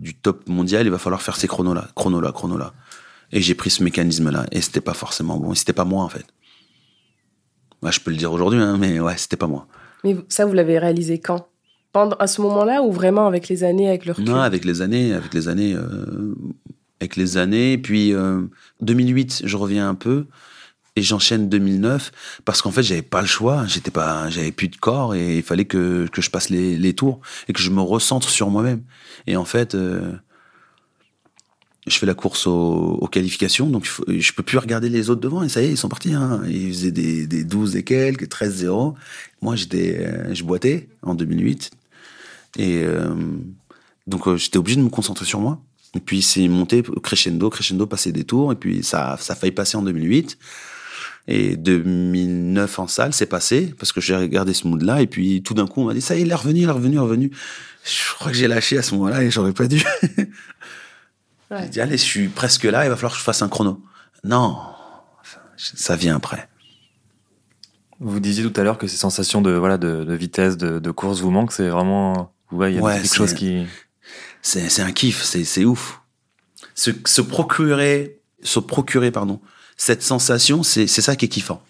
[0.00, 2.72] du top mondial, il va falloir faire ces chronos-là, chronos-là, chronos-là.
[3.32, 4.46] Et j'ai pris ce mécanisme-là.
[4.50, 5.52] Et c'était pas forcément bon.
[5.52, 6.24] Et c'était pas moi, en fait.
[7.88, 9.66] Je peux le dire aujourd'hui, hein, mais ouais, c'était pas moi.
[10.04, 11.46] Mais ça, vous l'avez réalisé quand?
[11.92, 14.26] Pendant, À ce moment-là ou vraiment avec les années, avec le recul?
[14.26, 16.34] Non, avec les années, avec les années, euh,
[17.00, 17.78] avec les années.
[17.78, 18.42] Puis euh,
[18.80, 20.26] 2008, je reviens un peu
[21.02, 22.12] j'enchaîne 2009
[22.44, 23.66] parce qu'en fait, j'avais pas le choix.
[23.66, 26.94] J'étais pas, j'avais plus de corps et il fallait que que je passe les, les
[26.94, 28.82] tours et que je me recentre sur moi-même.
[29.26, 29.74] Et en fait.
[29.74, 30.12] euh,
[31.86, 35.42] je fais la course aux, qualifications, donc je peux plus regarder les autres devant.
[35.42, 36.14] Et ça y est, ils sont partis.
[36.14, 36.42] Hein.
[36.46, 38.94] Ils faisaient des, des 12 et quelques, 13-0.
[39.42, 41.70] Moi, j'étais, euh, je boitais en 2008.
[42.58, 43.14] Et euh,
[44.06, 45.60] donc, euh, j'étais obligé de me concentrer sur moi.
[45.94, 48.52] Et puis, c'est monté crescendo, crescendo, passer des tours.
[48.52, 50.38] Et puis, ça, ça a failli passer en 2008.
[51.32, 55.00] Et 2009 en salle, c'est passé parce que j'ai regardé ce mood-là.
[55.00, 56.64] Et puis, tout d'un coup, on m'a dit, ça y est, il est revenu, il
[56.64, 57.30] est revenu, il est revenu.
[57.84, 59.82] Je crois que j'ai lâché à ce moment-là et j'aurais pas dû.
[61.50, 61.62] Ouais.
[61.64, 63.82] J'ai dit, allez, je suis presque là, il va falloir que je fasse un chrono.
[64.22, 64.56] Non,
[65.56, 66.48] ça vient après.
[67.98, 70.90] Vous disiez tout à l'heure que ces sensations de, voilà, de, de vitesse, de, de
[70.92, 71.50] course vous manquent.
[71.50, 72.32] C'est vraiment.
[72.52, 73.66] Ouais, il y a Ouais, quelque chose qui.
[74.42, 76.00] C'est un kiff, c'est c'est ouf.
[76.76, 79.40] Se, se procurer, se procurer, pardon,
[79.80, 81.62] cette sensation, c'est ça qui est kiffant.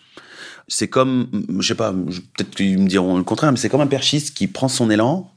[0.66, 1.28] C'est comme,
[1.60, 4.48] je sais pas, peut-être qu'ils me diront le contraire, mais c'est comme un perchiste qui
[4.48, 5.30] prend son élan,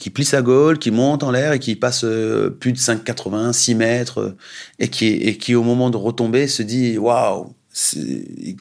[0.00, 3.52] qui plie sa gaule, qui monte en l'air et qui passe euh, plus de 5,80,
[3.52, 4.36] 6 mètres, euh,
[4.80, 7.54] et qui, et qui au moment de retomber se dit waouh,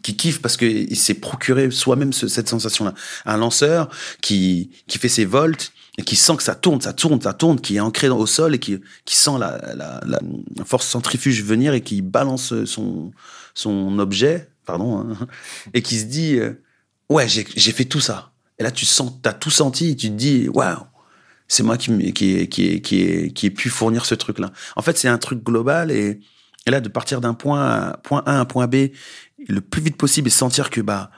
[0.04, 2.94] qui kiffe parce qu'il s'est procuré soi-même ce- cette sensation-là.
[3.26, 3.90] Un lanceur
[4.22, 7.60] qui, qui fait ses volts et qui sent que ça tourne, ça tourne, ça tourne,
[7.60, 10.20] qui est ancré au sol et qui, qui sent la, la, la
[10.66, 13.12] force centrifuge venir et qui balance son,
[13.54, 15.28] son objet, pardon, hein,
[15.74, 16.62] et qui se dit euh,
[17.10, 18.32] ouais, j'ai fait tout ça.
[18.60, 20.84] Et là, tu sens, t'as tout senti, et tu te dis waouh,
[21.48, 24.52] c'est moi qui, qui, qui, qui, qui ai pu fournir ce truc-là.
[24.76, 26.20] En fait, c'est un truc global et,
[26.66, 28.88] et là, de partir d'un point, point A à un point B
[29.48, 31.12] le plus vite possible et sentir que bah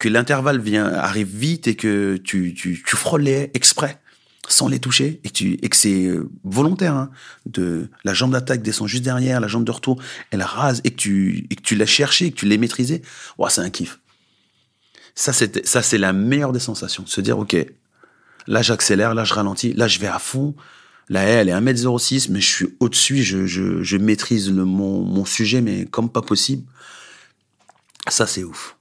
[0.00, 4.00] que l'intervalle vient arrive vite et que tu, tu, tu frôles les exprès
[4.48, 7.10] sans les toucher et que, tu, et que c'est euh, volontaire hein,
[7.46, 10.96] de la jambe d'attaque descend juste derrière la jambe de retour elle rase et que
[10.96, 13.02] tu et que tu l'as cherché et que tu l'as maîtrisé
[13.48, 14.00] c'est un kiff
[15.14, 17.54] ça c'est ça c'est la meilleure des sensations se dire ok
[18.48, 20.56] là j'accélère là je ralentis là je vais à fond
[21.10, 25.02] La haie, elle est 1m06, mais je suis au-dessus, je, je, je maîtrise le, mon,
[25.02, 26.62] mon sujet, mais comme pas possible.
[28.08, 28.76] Ça, c'est ouf.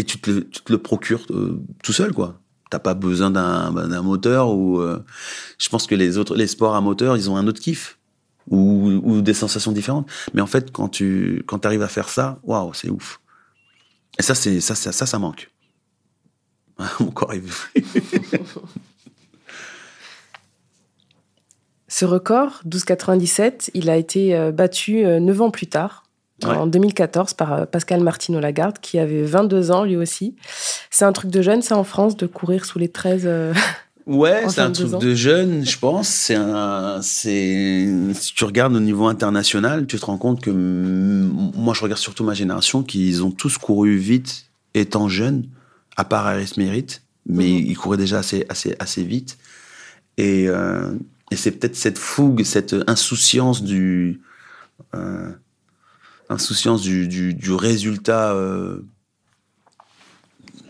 [0.00, 2.40] Et tu te, le- procures euh, tout seul, quoi.
[2.70, 4.80] T'as pas besoin d'un moteur ou.
[4.80, 5.04] euh,
[5.58, 7.98] je pense que les autres, les sports à moteur, ils ont un autre kiff
[8.48, 10.08] ou, des sensations différentes.
[10.32, 13.20] Mais en fait, quand tu quand arrives à faire ça, waouh, c'est ouf.
[14.18, 15.50] Et ça, c'est ça, ça, ça, ça manque.
[17.00, 17.42] Mon corps est
[21.88, 26.04] Ce record, 12,97, il a été euh, battu euh, 9 ans plus tard,
[26.44, 26.56] Ouais.
[26.56, 30.36] en 2014, par euh, Pascal Martino Lagarde, qui avait 22 ans lui aussi.
[30.90, 33.22] C'est un truc de jeune, ça, en France, de courir sous les 13.
[33.26, 33.54] euh,
[34.06, 34.98] Ouais, c'est un 22 truc ans.
[34.98, 36.08] de jeune, je pense.
[36.08, 41.52] C'est un, c'est, si tu regardes au niveau international, tu te rends compte que mm,
[41.54, 45.44] moi, je regarde surtout ma génération, qu'ils ont tous couru vite étant jeunes,
[45.96, 47.64] à part Aris Merritt, mais Mhm.
[47.68, 49.36] ils couraient déjà assez, assez, assez vite.
[50.16, 50.92] Et, euh,
[51.30, 54.20] et c'est peut-être cette fougue, cette insouciance du,
[54.96, 55.30] euh,
[56.30, 58.86] insouciance du, du, du résultat euh,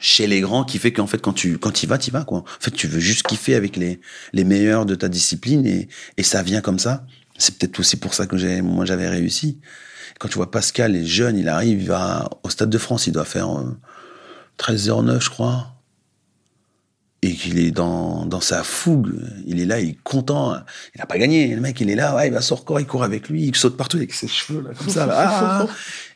[0.01, 2.39] chez les grands qui fait qu'en fait quand tu quand tu vas tu vas quoi.
[2.39, 4.01] En fait tu veux juste kiffer avec les
[4.33, 7.07] les meilleurs de ta discipline et et ça vient comme ça.
[7.39, 9.61] C'est peut-être aussi pour ça que j'ai moi j'avais réussi.
[10.19, 13.13] Quand tu vois Pascal est jeune il arrive il va au stade de France il
[13.13, 13.77] doit faire euh,
[14.59, 15.80] 13h09 je crois
[17.23, 19.13] et qu'il est dans, dans sa fougue,
[19.47, 20.55] il est là, il est content,
[20.95, 22.87] il n'a pas gagné, le mec il est là, ouais, il va sur record, il
[22.87, 25.67] court avec lui, il saute partout avec ses cheveux là, comme ça, là, Ah, ah.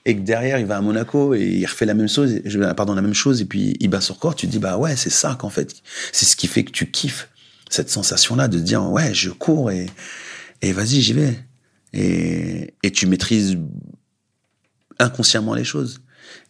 [0.06, 2.40] et que derrière il va à Monaco et il refait la même chose,
[2.74, 4.96] pardon la même chose et puis il bat sur record, tu te dis bah ouais
[4.96, 5.74] c'est ça qu'en fait,
[6.12, 7.28] c'est ce qui fait que tu kiffes
[7.68, 9.86] cette sensation là de dire ouais je cours et
[10.62, 11.38] et vas-y j'y vais
[11.92, 13.58] et et tu maîtrises
[14.98, 16.00] inconsciemment les choses.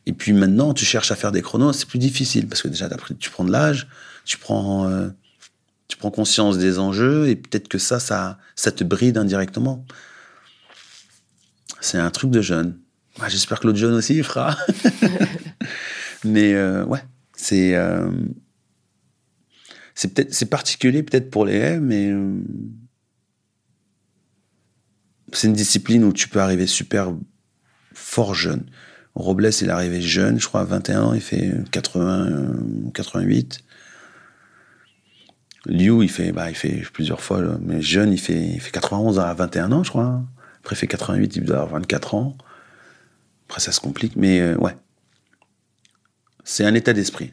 [0.06, 2.88] Et puis maintenant, tu cherches à faire des chronos, c'est plus difficile parce que déjà,
[3.18, 3.88] tu prends de l'âge,
[4.24, 5.08] tu prends, euh,
[5.88, 9.84] tu prends conscience des enjeux et peut-être que ça, ça, ça te bride indirectement.
[11.80, 12.78] C'est un truc de jeune.
[13.28, 14.56] J'espère que l'autre jeune aussi il fera.
[16.24, 17.04] Mais euh, ouais,
[17.36, 18.10] c'est euh,
[19.94, 22.40] c'est peut-être c'est particulier peut-être pour les haies, mais euh,
[25.32, 27.14] c'est une discipline où tu peux arriver super
[27.92, 28.66] fort jeune.
[29.14, 33.60] Robles, il est arrivé jeune, je crois à 21 ans, il fait 80, euh, 88.
[35.66, 38.70] Liu, il fait, bah, il fait plusieurs fois, là, mais jeune, il fait, il fait
[38.70, 40.22] 91 à 21 ans, je crois.
[40.60, 42.36] Après, il fait 88, il doit avoir 24 ans.
[43.48, 44.74] Après, ça se complique, mais euh, ouais.
[46.44, 47.32] C'est un état d'esprit.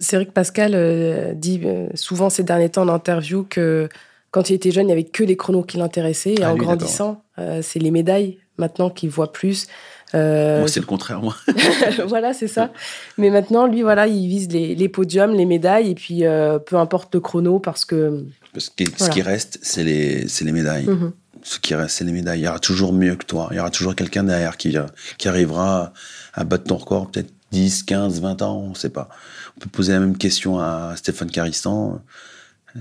[0.00, 3.88] C'est vrai que Pascal euh, dit euh, souvent ces derniers temps en interview que
[4.32, 6.34] quand il était jeune, il n'y avait que les chronos qui l'intéressaient.
[6.34, 9.66] Et Ah, en lui, grandissant, c'est les médailles maintenant qu'il voit plus.
[10.14, 11.36] Euh, Moi, c'est le contraire, moi.
[12.06, 12.70] voilà, c'est ça.
[13.18, 16.76] Mais maintenant, lui, voilà, il vise les, les podiums, les médailles, et puis euh, peu
[16.76, 18.24] importe le chrono, parce que.
[18.52, 20.86] Parce que ce qui reste, c'est les, les médailles.
[20.86, 21.12] Mhm.
[21.42, 22.40] Ce qui reste, c'est les médailles.
[22.40, 23.48] Il y aura toujours mieux que toi.
[23.50, 24.76] Il y aura toujours quelqu'un derrière qui,
[25.18, 25.92] qui arrivera
[26.34, 29.08] à battre ton record, peut-être 10, 15, 20 ans, on ne sait pas.
[29.56, 32.00] On peut poser la même question à Stéphane Caristan.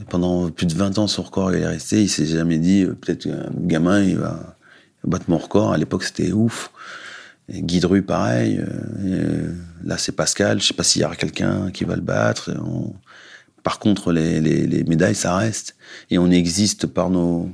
[0.10, 2.02] Pendant plus de 20 ans, son record, il est resté.
[2.02, 4.56] Il s'est jamais dit, euh, peut-être qu'un gamin, il va
[5.04, 5.74] battre mon record.
[5.74, 6.72] À l'époque, c'était ouf.
[7.52, 8.60] Guy Dru, pareil.
[9.04, 10.62] Euh, là, c'est Pascal.
[10.62, 12.52] Je sais pas s'il y aura quelqu'un qui va le battre.
[13.64, 15.76] Par contre, les, les, les médailles, ça reste.
[16.10, 17.50] Et on existe par nos,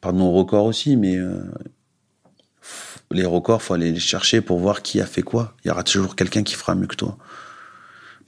[0.00, 1.42] par nos records aussi, mais euh,
[3.10, 5.56] les records, faut aller les chercher pour voir qui a fait quoi.
[5.64, 7.18] Il y aura toujours quelqu'un qui fera mieux que toi.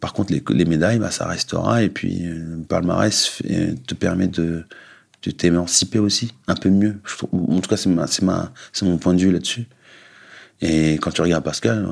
[0.00, 1.82] Par contre, les, les médailles, bah, ça restera.
[1.82, 3.40] Et puis, euh, le palmarès
[3.86, 4.64] te permet de,
[5.22, 7.00] de t'émanciper aussi, un peu mieux.
[7.32, 7.88] En tout cas, c'est
[8.82, 9.66] mon point de vue là-dessus.
[10.64, 11.88] Et quand tu regardes Pascal,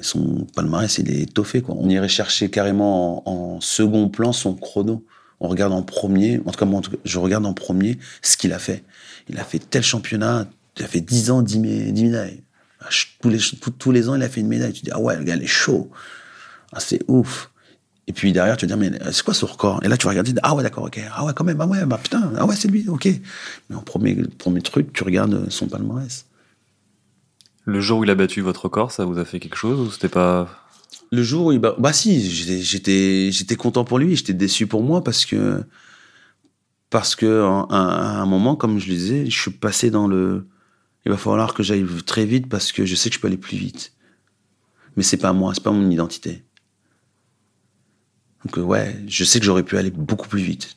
[0.00, 1.60] son palmarès, il est étoffé.
[1.60, 1.76] Quoi.
[1.78, 5.04] On irait chercher carrément en, second plan son chrono.
[5.40, 8.58] On regarde en premier, en tout cas, moi, je regarde en premier ce qu'il a
[8.58, 8.82] fait.
[9.28, 10.46] Il a fait tel championnat,
[10.78, 12.42] il a fait 10 ans, 10, mé- 10 médailles.
[12.80, 12.86] Ah,
[13.20, 13.38] Tous les,
[13.78, 14.72] tous, les ans, il a fait une médaille.
[14.72, 15.90] Tu dis, ah ouais, le gars, il est chaud.
[16.72, 17.50] Ah, c'est ouf.
[18.06, 19.80] Et puis derrière, tu te dis, mais c'est quoi ce record?
[19.82, 20.98] Et là, tu regardes, ah ouais, d'accord, ok.
[21.14, 23.08] Ah ouais, quand même, ah ouais, bah putain, ah ouais, c'est lui, ok.
[23.68, 26.24] Mais en premier, premier truc, tu regardes son palmarès.
[27.64, 29.90] Le jour où il a battu votre record, ça vous a fait quelque chose ou
[29.90, 30.48] c'était pas.
[31.10, 31.58] Le jour où il.
[31.58, 35.62] Bah si, j'étais- j'étais content pour lui, j'étais déçu pour moi parce que
[36.90, 40.46] parce que à un moment, comme je le disais, je suis passé dans le.
[41.06, 43.36] Il va falloir que j'aille très vite parce que je sais que je peux aller
[43.36, 43.92] plus vite.
[44.96, 46.44] Mais c'est pas moi, c'est pas mon identité.
[48.44, 50.76] Donc euh, ouais, je sais que j'aurais pu aller beaucoup plus vite.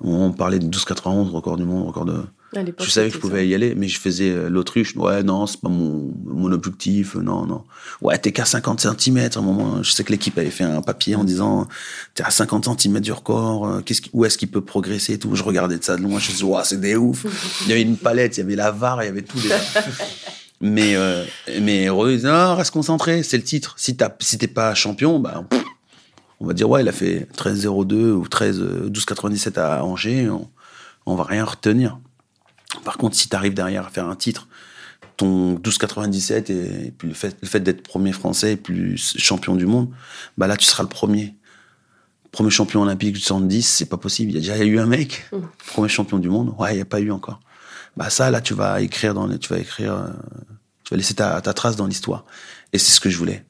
[0.00, 2.22] On parlait de 12,91 record du monde, record de
[2.54, 4.94] je savais que je pouvais y aller, mais je faisais euh, l'autruche.
[4.96, 7.14] Ouais, non, c'est pas mon, mon objectif.
[7.16, 7.64] Non, non.
[8.00, 9.18] Ouais, t'es qu'à 50 cm.
[9.18, 11.66] À un moment, je sais que l'équipe avait fait un papier en disant,
[12.14, 13.66] t'es à 50 cm du record.
[13.66, 15.34] Euh, qu'est-ce où est-ce qu'il peut progresser et tout.
[15.34, 16.18] Je regardais de ça de loin.
[16.18, 17.26] Je me disais, ouais, c'est des ouf.
[17.62, 19.38] il y avait une palette, il y avait la VAR, il y avait tout.
[19.38, 19.50] Les...
[20.60, 21.24] mais, euh,
[21.60, 23.22] mais heureux, non, reste concentré.
[23.22, 23.74] C'est le titre.
[23.76, 25.44] Si t'as, si t'es pas champion, bah,
[26.40, 30.28] on va dire, ouais, il a fait 13-02 ou 13, 12-97 à Angers.
[30.30, 30.48] On,
[31.06, 31.98] on va rien retenir.
[32.84, 34.48] Par contre, si tu arrives derrière à faire un titre,
[35.16, 39.66] ton 12,97 et, puis le fait, le fait d'être premier français et plus champion du
[39.66, 39.90] monde,
[40.36, 41.34] bah là, tu seras le premier.
[42.32, 44.32] Premier champion olympique du 110, c'est pas possible.
[44.32, 45.38] Il y a déjà eu un mec, mmh.
[45.68, 46.54] premier champion du monde.
[46.58, 47.40] Ouais, il n'y a pas eu encore.
[47.96, 50.08] Bah ça, là, tu vas écrire dans tu vas écrire, euh,
[50.84, 52.24] tu vas laisser ta, trace dans l'histoire.
[52.72, 53.44] Et c'est ce que je voulais.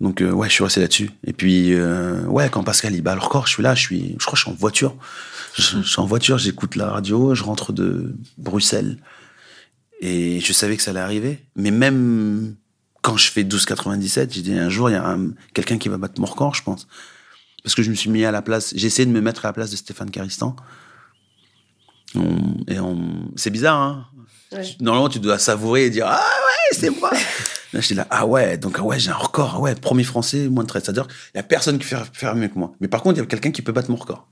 [0.00, 1.10] Donc euh, ouais, je suis resté là-dessus.
[1.26, 4.16] Et puis euh, ouais, quand Pascal il bat le record, je suis là, je suis,
[4.18, 4.96] je crois, que je suis en voiture.
[5.56, 8.98] Je, suis en voiture, j'écoute la radio, je rentre de Bruxelles.
[10.00, 11.44] Et je savais que ça allait arriver.
[11.56, 12.56] Mais même
[13.02, 15.18] quand je fais 12,97, j'ai dit un jour, il y a
[15.54, 16.86] quelqu'un qui va battre mon record, je pense.
[17.62, 19.48] Parce que je me suis mis à la place, j'ai essayé de me mettre à
[19.48, 20.56] la place de Stéphane Caristan.
[22.14, 24.06] et on, c'est bizarre, hein.
[24.80, 27.10] Normalement, tu dois savourer et dire Ah ouais, c'est moi.
[27.72, 29.52] là, j'étais là, ah ouais, donc ah ouais, j'ai un record.
[29.56, 30.82] Ah ouais, premier français, moins de 13.
[30.82, 32.72] C'est-à-dire, il n'y a personne qui fait faire mieux que moi.
[32.80, 34.26] Mais par contre, il y a quelqu'un qui peut battre mon record.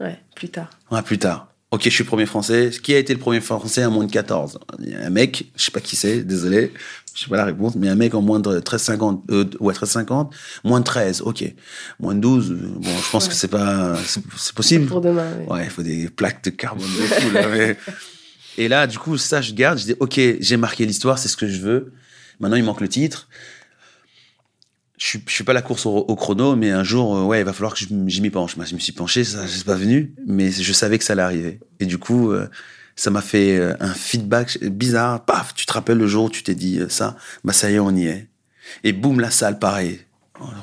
[0.00, 0.70] Ouais, plus tard.
[0.90, 1.48] Ouais, plus tard.
[1.70, 2.70] Ok, je suis premier français.
[2.82, 5.52] Qui a été le premier français à moins de 14 Il y a un mec,
[5.54, 6.72] je sais pas qui c'est, désolé,
[7.14, 10.30] je sais pas la réponse, mais un mec en moins de 13,50, euh, ouais, 13,50,
[10.64, 11.44] moins de 13, ok.
[12.00, 13.96] Moins de 12, bon, je pense que c'est pas,
[14.36, 14.86] c'est possible.
[14.86, 15.46] Pour demain, oui.
[15.46, 17.76] Ouais, il faut des plaques de carbone de
[18.58, 21.36] Et là, du coup, ça, je garde, je dis, ok, j'ai marqué l'histoire, c'est ce
[21.36, 21.92] que je veux.
[22.40, 23.28] Maintenant, il manque le titre
[25.00, 27.54] je suis, suis pas la course au, chrono, mais un jour, euh, ouais, il va
[27.54, 28.54] falloir que j'y m'y penche.
[28.54, 31.58] je me suis penché, ça n'est pas venu, mais je savais que ça allait arriver.
[31.80, 32.46] Et du coup, euh,
[32.96, 35.24] ça m'a fait euh, un feedback bizarre.
[35.24, 37.78] Paf, tu te rappelles le jour où tu t'es dit ça, bah ça y est,
[37.78, 38.28] on y est.
[38.84, 40.00] Et boum, la salle, pareil.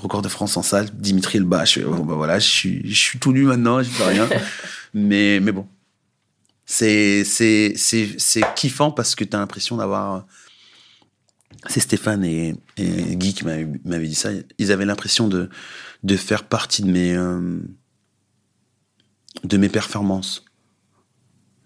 [0.04, 1.66] Record de France en salle, Dimitri le bas.
[1.66, 4.30] Je, oh, bah voilà, je suis, je suis tout nu maintenant, je fais rien.
[4.94, 5.68] mais, mais bon,
[6.68, 10.28] c'est, c'est, c'est, c'est kiffant parce que tu as l'impression d'avoir
[11.66, 14.30] c'est Stéphane et, Guy qui m'avaient dit ça.
[14.58, 15.50] Ils avaient l'impression de,
[16.16, 17.60] faire partie de mes, euh,
[19.44, 20.44] de mes performances.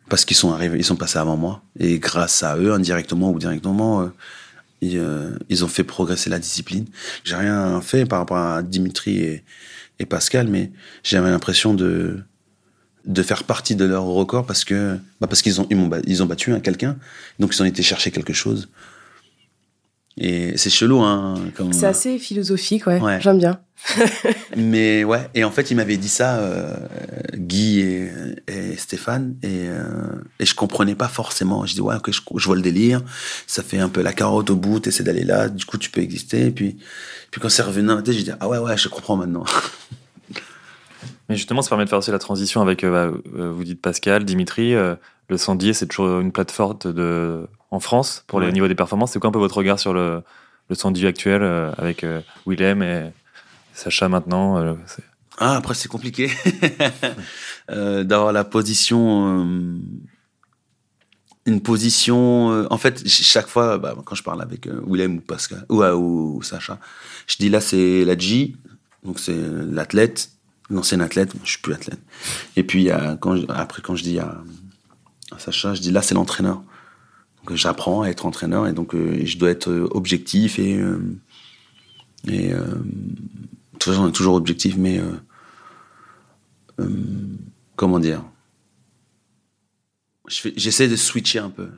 [0.09, 1.63] Parce qu'ils sont arrivés, ils sont passés avant moi.
[1.79, 4.07] Et grâce à eux, indirectement ou directement, euh,
[4.83, 6.85] euh, ils, ont fait progresser la discipline.
[7.23, 9.43] J'ai rien fait par rapport à Dimitri et,
[10.09, 10.71] Pascal, mais
[11.03, 12.23] j'avais l'impression de,
[13.21, 16.97] faire partie de leur record parce bah qu'ils ont ils, ont, battu quelqu'un
[17.37, 18.69] donc ils ont été chercher quelque chose
[20.17, 21.35] et c'est chelou, hein.
[21.71, 23.19] C'est assez philosophique, ouais.
[23.21, 23.59] J'aime bien.
[24.55, 26.75] Mais ouais, et en fait, il m'avait dit ça, euh,
[27.33, 29.83] Guy et, Stéphane, et, euh,
[30.39, 31.65] et je comprenais pas forcément.
[31.65, 33.01] Je dis, ouais, ok, je, vois le délire,
[33.47, 36.01] ça fait un peu la carotte au bout, t'essaies d'aller là, du coup, tu peux
[36.01, 36.47] exister.
[36.47, 36.77] Et puis,
[37.31, 39.45] puis quand c'est revenu j'ai dit, ah ouais, ouais, je comprends maintenant.
[41.29, 43.81] Mais justement, ça permet de faire aussi la transition avec, euh, bah, euh, vous dites
[43.81, 48.75] Pascal, Dimitri, le Sandier, c'est toujours une plateforme de en France pour les niveaux des
[48.75, 49.13] performances.
[49.13, 50.21] C'est quoi un peu votre regard sur le,
[50.71, 53.11] le Sandy actuel euh, avec euh, Willem et
[53.73, 54.73] Sacha maintenant euh,
[55.37, 56.31] Ah, après, c'est compliqué
[57.69, 59.69] d'avoir la position.
[61.45, 62.67] une position.
[62.71, 66.79] en fait, chaque fois, bah, quand je parle avec Willem ou Pascal ou, ou, Sacha,
[67.27, 68.55] je dis là, c'est la G,
[69.03, 70.31] donc c'est l'athlète,
[70.69, 71.99] l'ancien athlète, je suis plus athlète.
[72.55, 74.41] Et puis, quand, après, quand je dis à,
[75.31, 76.61] à Sacha, je dis là, c'est l'entraîneur
[77.49, 80.99] j'apprends à être entraîneur et donc euh, je dois être euh, objectif et euh,
[82.27, 82.57] et de
[83.73, 85.01] toute façon on est toujours objectif mais
[87.75, 88.23] comment dire?
[90.27, 91.71] J'essaie de switcher un peu.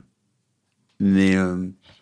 [1.00, 1.38] Mais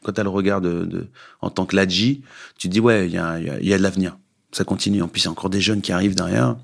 [0.01, 1.07] quand tu as le regard de,
[1.41, 2.23] en tant que ladji
[2.57, 4.17] tu te dis ouais il y a, y a, de l'avenir.
[4.51, 5.03] Ça continue.
[5.03, 6.57] En plus il y a encore des jeunes qui arrivent derrière.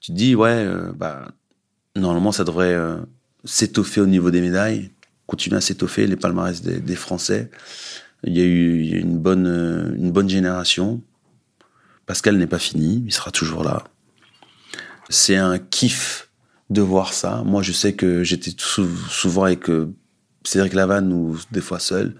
[0.00, 1.28] Tu te dis ouais bah
[1.94, 2.76] normalement ça devrait
[3.44, 4.90] s'étoffer au niveau des médailles
[5.30, 7.50] continue à s'étoffer, les palmarès des, Français.
[8.24, 11.00] Il y a eu une, bonne, une bonne génération.
[12.04, 13.84] Pascal n'est pas fini, il sera toujours là.
[15.08, 16.28] C'est un kiff
[16.68, 17.44] de voir ça.
[17.46, 19.94] Moi, je sais que j'étais souvent avec euh,
[20.44, 22.16] Cédric Lavanne ou des fois seul.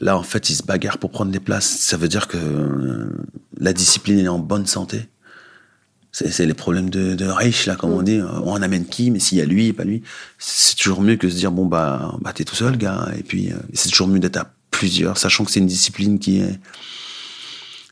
[0.00, 1.68] Là, en fait, ils se bagarrent pour prendre des places.
[1.68, 3.10] Ça veut dire que euh,
[3.58, 5.08] la discipline est en bonne santé.
[6.12, 8.04] C'est les problèmes de, de Reich, là, comme on mm.
[8.04, 8.20] dit.
[8.44, 10.02] On amène qui, mais s'il y a lui, pas lui.
[10.38, 13.08] C'est toujours mieux que se dire, bon, bah, bah t'es tout seul, gars.
[13.16, 16.40] Et puis, euh, c'est toujours mieux d'être à plusieurs, sachant que c'est une discipline qui
[16.40, 16.58] est,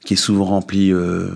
[0.04, 1.28] qui est souvent remplie euh,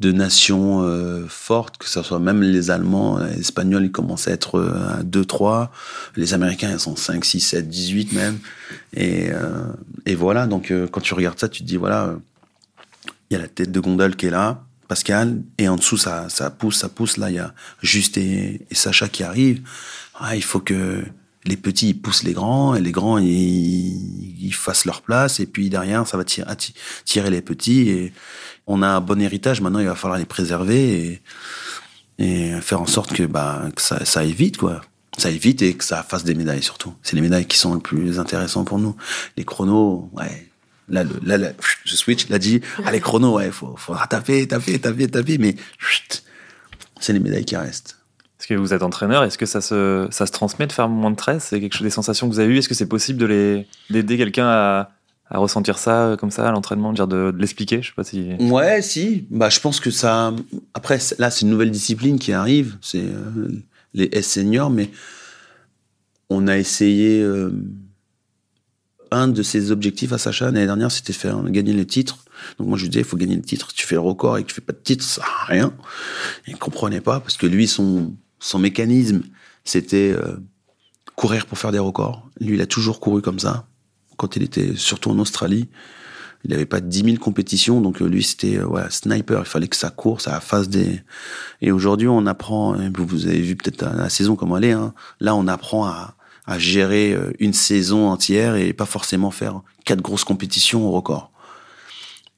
[0.00, 4.32] de nations euh, fortes, que ce soit même les Allemands, les Espagnols, ils commencent à
[4.32, 5.68] être euh, à 2-3,
[6.16, 8.38] les Américains, ils sont 5, 6, 7, 18 même.
[8.94, 9.30] Et,
[10.06, 12.14] et voilà, donc quand tu regardes ça, tu te dis, voilà,
[13.28, 16.28] il y a la tête de gondole qui est là, Pascal, et en dessous, ça,
[16.28, 17.16] ça pousse, ça pousse.
[17.16, 19.62] Là, il y a Juste et, Sacha qui arrivent.
[20.14, 21.04] Ah, il faut que
[21.44, 25.46] les petits ils poussent les grands et les grands ils, ils fassent leur place et
[25.46, 26.48] puis derrière ça va tirer,
[27.04, 28.12] tirer les petits et
[28.66, 29.60] on a un bon héritage.
[29.60, 31.20] Maintenant il va falloir les préserver
[32.18, 34.82] et, et faire en sorte que bah que ça, ça évite quoi.
[35.18, 36.94] Ça évite et que ça fasse des médailles surtout.
[37.02, 38.96] C'est les médailles qui sont le plus intéressants pour nous.
[39.36, 40.51] Les chronos ouais
[40.92, 41.52] là, le, là,
[41.84, 42.60] je switch l'a dit
[42.92, 45.56] les chronos ouais faut faudra taper taper taper taper mais
[47.00, 47.96] c'est les médailles qui restent
[48.42, 49.22] est-ce que vous êtes entraîneur?
[49.22, 51.84] Est-ce que ça se, ça se transmet de faire moins de 13 C'est quelque chose
[51.84, 52.58] des sensations que vous avez eues?
[52.58, 54.90] Est-ce que c'est possible de les d'aider quelqu'un à,
[55.30, 57.82] à, ressentir ça euh, comme ça à l'entraînement, dire de, de l'expliquer?
[57.82, 58.32] Je sais pas si.
[58.40, 59.28] Ouais, si.
[59.30, 60.34] Bah, je pense que ça.
[60.74, 62.78] Après, là, c'est une nouvelle discipline qui arrive.
[62.80, 63.62] C'est euh,
[63.94, 64.90] les S seniors, mais
[66.28, 67.22] on a essayé.
[67.22, 67.52] Euh,
[69.12, 72.18] un de ses objectifs à Sacha l'année dernière, c'était faire gagner le titre.
[72.58, 73.72] Donc moi je lui disais, il faut gagner le titre.
[73.74, 75.72] Tu fais le record et que tu fais pas de titre, ça sert rien.
[76.46, 79.22] Il comprenait pas parce que lui, son son mécanisme,
[79.64, 80.36] c'était euh,
[81.14, 82.28] courir pour faire des records.
[82.40, 83.66] Lui, il a toujours couru comme ça.
[84.16, 85.68] Quand il était surtout en Australie,
[86.44, 89.40] il n'avait pas 10 000 compétitions, donc euh, lui, c'était euh, sniper.
[89.40, 91.02] Il fallait que ça court, ça fasse des.
[91.60, 92.76] Et aujourd'hui, on apprend.
[92.98, 94.72] Vous avez vu peut-être la, saison comment elle est.
[94.72, 94.92] Hein.
[95.20, 96.16] Là, on apprend à,
[96.58, 101.30] gérer une saison entière et pas forcément faire quatre grosses compétitions au record.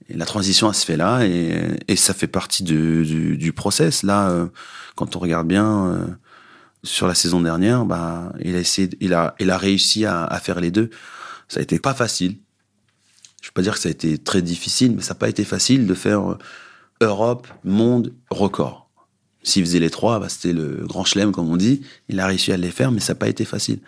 [0.09, 4.03] Et la transition, elle se fait là, et, ça fait partie du, du process.
[4.03, 4.49] Là,
[4.95, 6.07] quand on regarde bien euh,
[6.83, 10.41] sur la saison dernière, bah, il a essayé, il a, il a réussi à, à
[10.41, 10.91] faire les deux.
[11.49, 12.39] Ça a été pas facile.
[13.43, 15.45] Je veux pas dire que ça a été très difficile, mais ça n'a pas été
[15.45, 16.39] facile de faire euh,
[17.01, 18.84] Europe, monde, record.
[19.45, 21.82] S'il faisait les trois, bah, c'était le grand chelem, comme on dit.
[22.09, 23.78] Il a réussi à les faire, mais ça n'a pas été facile.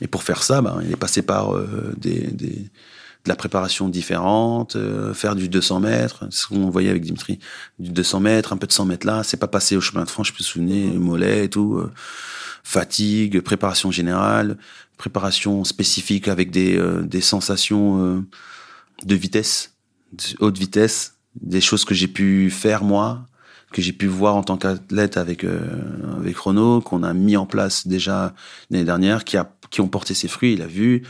[0.00, 2.70] Et pour faire ça, bah, il est passé par euh, des, des,
[3.24, 7.38] de la préparation différente, euh, faire du 200 mètres, ce qu'on voyait avec Dimitri,
[7.78, 10.10] du 200 mètres, un peu de 100 mètres là, c'est pas passé au chemin de
[10.10, 11.92] France, je peux me souvenir, mollet et tout, euh,
[12.64, 14.56] fatigue, préparation générale,
[14.96, 18.24] préparation spécifique avec des, euh, des sensations
[19.04, 19.74] de vitesse,
[20.12, 23.26] de haute vitesse, des choses que j'ai pu faire moi,
[23.72, 25.44] que j'ai pu voir en tant qu'athlète avec
[26.18, 28.34] avec Renault, qu'on a mis en place déjà
[28.70, 31.02] l'année dernière, qui a qui ont porté ses fruits, il a vu.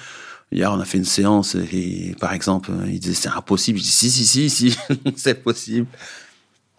[0.52, 3.78] Hier, on a fait une séance et, par exemple, il disait c'est impossible.
[3.78, 4.78] Je dis si, si, si, si,
[5.16, 5.86] c'est possible.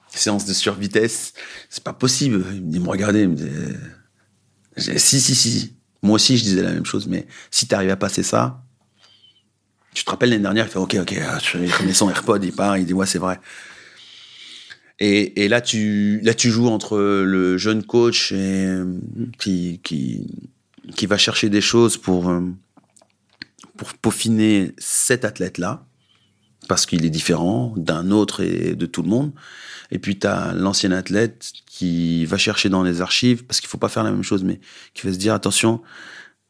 [0.10, 1.34] Séance de survitesse,
[1.70, 2.46] c'est pas possible.
[2.72, 5.74] Il me regardait, il me disait si, si, si.
[6.04, 8.64] Moi aussi, je disais la même chose, mais si tu arrives à passer ça,
[9.94, 11.16] tu te rappelles l'année dernière, il fait ok, ok,
[11.82, 13.40] il met son AirPod, il part, il dit ouais, c'est vrai.
[15.00, 18.78] Et, là, tu, là, tu joues entre le jeune coach et,
[19.38, 20.50] qui, qui,
[20.96, 22.32] qui va chercher des choses pour,
[23.78, 25.86] pour peaufiner cet athlète-là,
[26.68, 29.32] parce qu'il est différent d'un autre et de tout le monde.
[29.92, 33.78] Et puis tu as l'ancien athlète qui va chercher dans les archives, parce qu'il faut
[33.78, 34.60] pas faire la même chose, mais
[34.94, 35.82] qui va se dire, attention,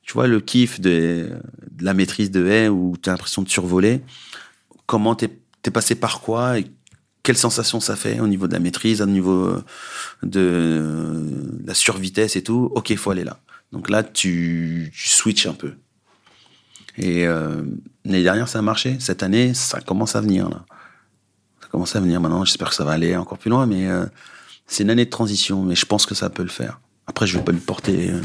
[0.01, 1.29] tu vois, le kiff de,
[1.79, 4.01] la maîtrise de haie où tu as l'impression de survoler,
[4.85, 5.29] comment t'es
[5.65, 6.57] es passé par quoi
[7.23, 9.55] quelle sensation ça fait au niveau de la maîtrise, au niveau
[10.21, 11.25] de
[11.65, 12.71] la survitesse et tout.
[12.75, 13.39] Ok, il faut aller là.
[13.71, 15.73] Donc là, tu, tu switches un peu.
[16.97, 17.63] Et euh,
[18.05, 18.97] l'année dernière, ça a marché.
[18.99, 20.49] Cette année, ça commence à venir.
[20.49, 20.63] Là.
[21.61, 22.45] Ça commence à venir maintenant.
[22.45, 24.05] J'espère que ça va aller encore plus loin, mais euh,
[24.67, 25.63] c'est une année de transition.
[25.63, 26.79] Mais je pense que ça peut le faire.
[27.07, 28.21] Après, je vais pas le porter, euh,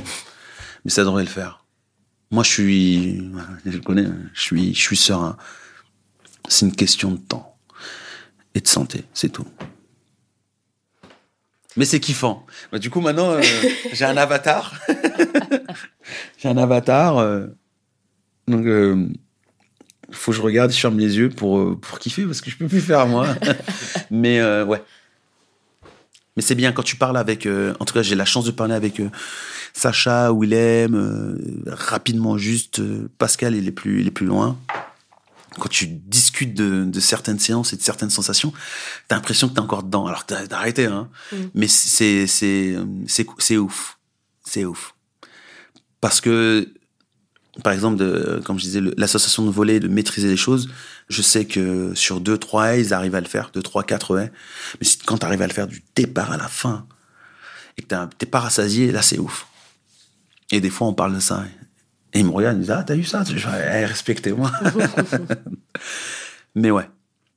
[0.84, 1.64] mais ça devrait le faire.
[2.30, 3.16] Moi, je suis,
[3.64, 5.36] je le connais, je suis, je suis serein.
[6.46, 7.57] C'est une question de temps
[8.54, 9.46] et de santé, c'est tout.
[11.78, 12.44] Mais c'est kiffant.
[12.72, 13.40] Bah, du coup, maintenant, euh,
[13.92, 14.74] j'ai un avatar.
[16.38, 17.18] j'ai un avatar.
[17.18, 17.46] Euh,
[18.48, 19.06] donc, il euh,
[20.10, 22.66] faut que je regarde, je ferme les yeux pour, pour kiffer parce que je peux
[22.66, 23.28] plus faire moi.
[24.10, 24.82] Mais ouais.
[26.36, 27.46] Mais c'est bien quand tu parles avec.
[27.46, 29.00] en tout cas, j'ai la chance de parler avec
[29.72, 32.80] Sacha, Willem, rapidement juste.
[33.18, 34.56] Pascal, il est plus, il est plus loin.
[35.58, 38.52] Quand tu discutes de, de certaines séances et de certaines sensations,
[39.08, 40.06] t'as l'impression que t'es encore dedans.
[40.06, 41.08] Alors t'as arrêté, hein.
[41.32, 41.36] Mm.
[41.54, 43.98] Mais c'est c'est c'est ouf,
[44.44, 44.94] c'est ouf.
[46.00, 46.72] Parce que
[47.62, 50.70] par exemple, de, comme je disais, l'association de volet, de maîtriser les choses,
[51.08, 54.18] je sais que sur 2, 3 haies, ils arrivent à le faire, 2, 3, 4
[54.18, 54.32] haies.
[54.80, 56.86] Mais quand tu arrives à le faire du départ à la fin,
[57.76, 59.46] et que t'es pas rassasié, là, c'est ouf.
[60.50, 61.44] Et des fois, on parle de ça.
[62.12, 63.22] Et ils me regardent, ils me disent, ah, t'as eu ça?
[63.22, 64.50] Hey, respectez-moi.
[66.54, 66.88] Mais ouais.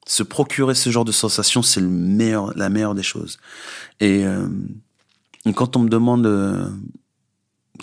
[0.07, 3.38] se procurer ce genre de sensation, c'est le meilleur, la meilleure des choses.
[3.99, 4.47] Et, euh,
[5.55, 6.69] quand on me demande euh,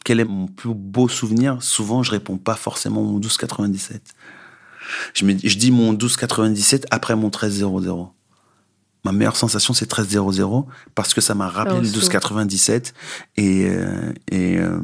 [0.04, 4.02] quel est mon plus beau souvenir, souvent je réponds pas forcément mon 1297.
[5.14, 8.14] Je, me, je dis mon 1297 après mon 1300.
[9.04, 12.94] Ma meilleure sensation, c'est 1300 parce que ça m'a rappelé le 1297
[13.36, 14.78] et, euh, et euh,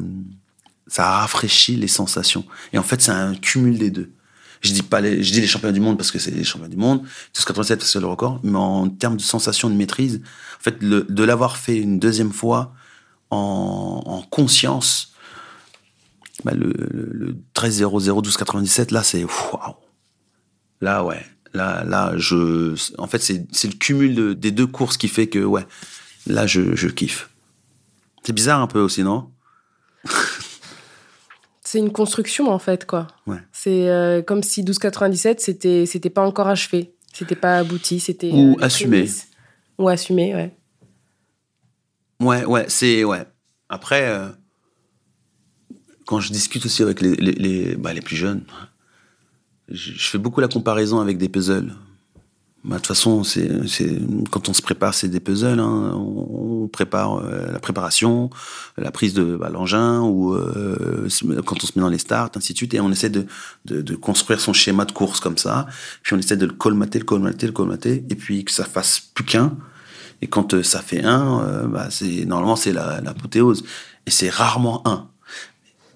[0.87, 2.45] ça a rafraîchi les sensations.
[2.73, 4.11] Et en fait, c'est un cumul des deux.
[4.61, 6.67] Je dis pas les, je dis les champions du monde parce que c'est les champions
[6.67, 10.21] du monde, 1297 parce que c'est le record, mais en termes de sensation de maîtrise,
[10.59, 12.73] en fait, le, de l'avoir fait une deuxième fois
[13.29, 15.13] en, en conscience,
[16.43, 19.75] bah le, le, le 1300 1297, là, c'est waouh.
[20.81, 21.25] Là, ouais.
[21.53, 25.39] Là, là, je, en fait, c'est, c'est le cumul des deux courses qui fait que,
[25.39, 25.65] ouais,
[26.27, 27.29] là, je, je kiffe.
[28.23, 29.29] C'est bizarre un peu aussi, non?
[31.75, 33.07] C'est une construction, en fait, quoi.
[33.27, 33.35] Ouais.
[33.51, 36.95] C'est euh, comme si 1297, c'était, c'était pas encore achevé.
[37.11, 37.99] C'était pas abouti.
[37.99, 38.31] C'était.
[38.31, 38.99] Ou euh, assumé.
[38.99, 39.27] prémices.
[39.77, 40.55] Ou assumé, ouais.
[42.21, 43.25] Ouais, ouais, c'est, ouais.
[43.67, 44.29] Après, euh,
[46.05, 48.45] quand je discute aussi avec les, les, les, bah, les plus jeunes,
[49.67, 51.73] je, je fais beaucoup la comparaison avec des puzzles.
[52.67, 53.99] Bah, de toute façon, c'est, c'est,
[54.31, 55.59] quand on se prépare, c'est des puzzles.
[55.59, 55.91] Hein.
[55.95, 58.31] On, on prépare euh, la préparation,
[58.77, 61.07] la prise de bah, l'engin, ou euh,
[61.45, 63.27] quand on se met dans les starts, ainsi de suite, et on essaie de,
[63.65, 65.67] de, de construire son schéma de course comme ça.
[66.01, 68.99] Puis on essaie de le colmater, le colmater, le colmater, et puis que ça fasse
[69.13, 69.55] plus qu'un.
[70.23, 73.63] Et quand euh, ça fait un, bah, c'est normalement c'est la- l'apothéose.
[74.07, 75.07] Et c'est rarement un.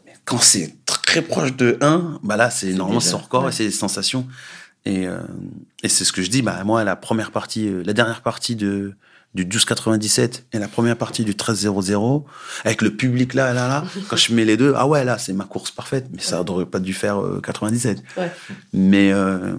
[0.06, 3.50] Mais Quand c'est très proche de 1, bah là, c'est normalement son record ouais.
[3.50, 4.28] et c'est des sensations.
[4.90, 5.20] Et, euh,
[5.84, 8.56] et c'est ce que je dis, bah, moi, la première partie, euh, la dernière partie
[8.56, 8.96] de,
[9.36, 12.26] du 1297 et la première partie du 1300,
[12.66, 15.34] avec le public là, là, là, quand je mets les deux, ah ouais, là, c'est
[15.34, 18.02] ma course parfaite, mais ça aurait pas dû faire euh, 97.
[18.18, 18.32] Ouais.
[18.74, 19.58] Mais, euh,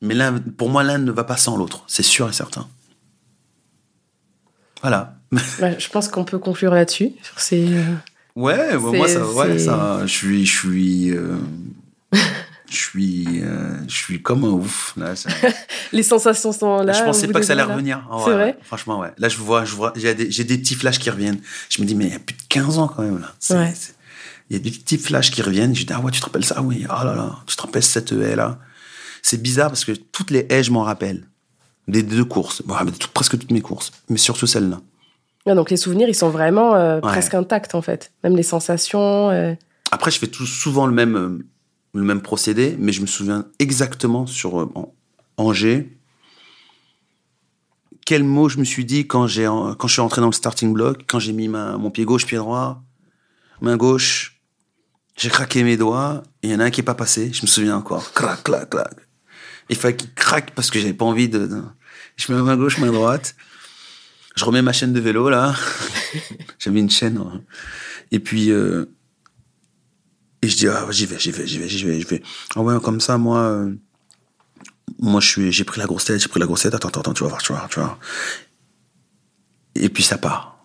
[0.00, 2.66] mais l'un, pour moi, l'un ne va pas sans l'autre, c'est sûr et certain.
[4.80, 5.14] Voilà.
[5.60, 7.12] Ouais, je pense qu'on peut conclure là-dessus.
[7.22, 7.68] Sur ces,
[8.34, 11.14] Ouais, bah, moi, ça, ouais, ça, je suis, je suis,
[12.72, 14.94] je suis, euh, je suis comme un ouf.
[14.96, 15.28] Là, ça-
[15.92, 16.92] Les sensations sont là.
[16.92, 18.06] je pensais pas que ça allait revenir.
[18.10, 19.12] Ah C'est ouais, vrai ouais, Franchement, ouais.
[19.18, 21.40] Là, je vois, je vois, j'ai des, petits flashs qui reviennent.
[21.68, 23.32] Je me dis, mais il y a plus de 15 ans quand même, là.
[23.56, 23.72] Ouais.
[24.50, 25.74] Il y a des petits flashs qui reviennent.
[25.74, 26.60] Je dis, ah ouais, tu te rappelles ça?
[26.62, 26.84] Oui.
[26.88, 28.58] Ah là là, tu te rappelles cette haie là?
[29.22, 31.24] C'est bizarre parce que toutes les haies, je m'en rappelle.
[31.88, 32.62] Des deux courses.
[32.64, 33.92] Bon, mais tout- presque toutes mes courses.
[34.08, 34.80] Mais surtout celle-là.
[35.46, 38.12] Donc les souvenirs, ils sont vraiment euh, presque intacts, en fait.
[38.24, 39.30] Même les sensations.
[39.30, 39.54] euh,
[39.90, 41.42] Après, je fais tout, souvent le même,
[41.94, 44.72] le même procédé, mais je me souviens exactement sur euh,
[45.36, 45.98] Angers
[48.04, 50.72] quel mot je me suis dit quand, j'ai, quand je suis rentré dans le starting
[50.72, 52.82] block, quand j'ai mis ma, mon pied gauche, pied droit,
[53.60, 54.40] main gauche,
[55.16, 57.42] j'ai craqué mes doigts, et il y en a un qui est pas passé, je
[57.42, 58.12] me souviens encore.
[58.12, 58.92] Crac, clac, clac.
[59.68, 61.62] Il fallait qu'il craque parce que j'avais pas envie de, de-
[62.16, 63.36] Je mets ma main gauche, main droite.
[64.34, 65.54] Je remets ma chaîne de vélo, là.
[66.58, 67.18] J'avais une chaîne.
[67.18, 67.42] hein.
[68.10, 68.86] Et puis, euh,
[70.42, 72.22] et je dis, ah, j'y vais, j'y vais, j'y vais, j'y vais, j'y vais.
[72.56, 73.72] Ah ouais, comme ça, moi, euh,
[74.98, 76.74] moi, je suis, j'ai pris la grosse tête, j'ai pris la grosse tête.
[76.74, 77.98] Attends, attends, attends, tu vas voir, tu vas voir, tu vas voir.
[79.76, 80.58] Et puis ça part.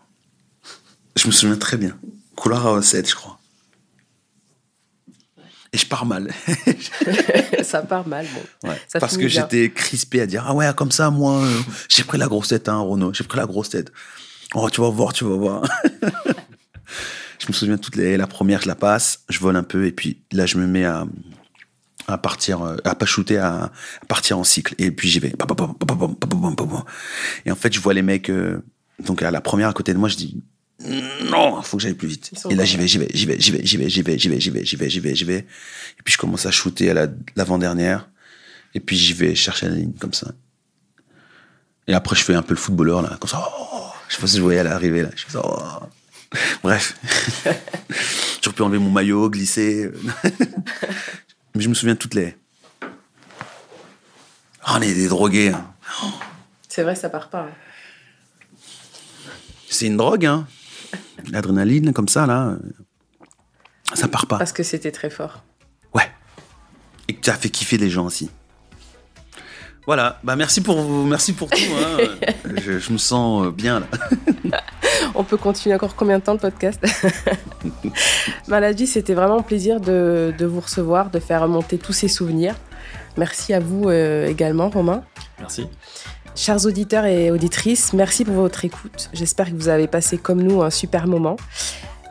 [1.15, 1.97] Je me souviens très bien.
[2.35, 3.39] Couloir à 7, je crois.
[5.73, 6.31] Et je pars mal.
[7.63, 8.25] ça part mal.
[8.33, 8.69] Bon.
[8.69, 11.59] Ouais, Ça parce que j'étais crispé à dire ah ouais comme ça moi euh,
[11.89, 13.91] j'ai pris la grosse tête hein Renaud j'ai pris la grosse tête
[14.55, 15.63] oh tu vas voir tu vas voir
[17.39, 19.91] je me souviens toutes les la première je la passe je vole un peu et
[19.91, 21.05] puis là je me mets à
[22.07, 23.71] à partir euh, à pas shooter à,
[24.01, 25.33] à partir en cycle et puis j'y vais
[27.45, 28.63] et en fait je vois les mecs euh,
[29.03, 30.41] donc à la première à côté de moi je dis
[31.31, 33.51] non faut que j'aille plus vite et là j'y vais j'y vais j'y vais j'y
[33.51, 35.39] vais j'y vais j'y vais j'y vais j'y vais j'y vais j'y vais j'y vais
[35.39, 38.07] et puis je commence à shooter à la l'avant dernière
[38.77, 40.31] et puis j'y vais chercher la ligne comme ça.
[41.87, 43.43] Et après, je fais un peu le footballeur, là, comme ça.
[43.57, 45.09] Oh, je sais pas si je voyais à l'arrivée, là.
[45.15, 45.41] Je fais ça.
[45.43, 45.85] oh.
[46.63, 46.95] Bref.
[48.41, 49.89] J'aurais pu enlever mon maillot, glisser.
[51.55, 52.35] Mais je me souviens de toutes les.
[52.83, 55.49] Oh, on est des drogués.
[55.49, 55.65] hein.
[56.67, 57.43] C'est vrai, ça part pas.
[57.43, 58.57] hein.
[59.69, 60.47] C'est une drogue, hein.
[61.31, 62.55] L'adrénaline, comme ça, là.
[63.93, 64.37] Ça part pas.
[64.37, 65.43] Parce que c'était très fort.
[65.93, 66.09] Ouais.
[67.07, 68.29] Et que tu as fait kiffer les gens aussi.
[69.85, 71.55] Voilà, bah merci pour merci pour tout.
[71.79, 71.97] hein.
[72.57, 73.87] je, je me sens euh, bien là.
[75.15, 76.83] On peut continuer encore combien de temps le podcast
[78.47, 82.55] Maladie, c'était vraiment un plaisir de, vous recevoir, de faire remonter tous ces souvenirs.
[83.17, 85.03] Merci à vous euh, également, Romain.
[85.39, 85.67] Merci.
[86.35, 89.09] Chers auditeurs et auditrices, merci pour votre écoute.
[89.11, 91.35] J'espère que vous avez passé comme nous un super moment.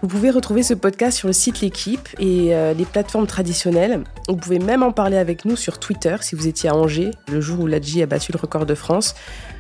[0.02, 4.02] Vous pouvez retrouver ce podcast sur le site L'équipe et euh, les plateformes traditionnelles.
[4.28, 7.40] Vous pouvez même en parler avec nous sur Twitter si vous étiez à Angers le
[7.40, 9.14] jour où l'Adji a battu le record de France,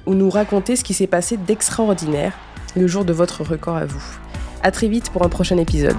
[0.04, 2.32] ou nous raconter ce qui s'est passé d'extraordinaire
[2.76, 4.04] le jour de votre record à vous.
[4.62, 5.96] À très vite pour un prochain épisode.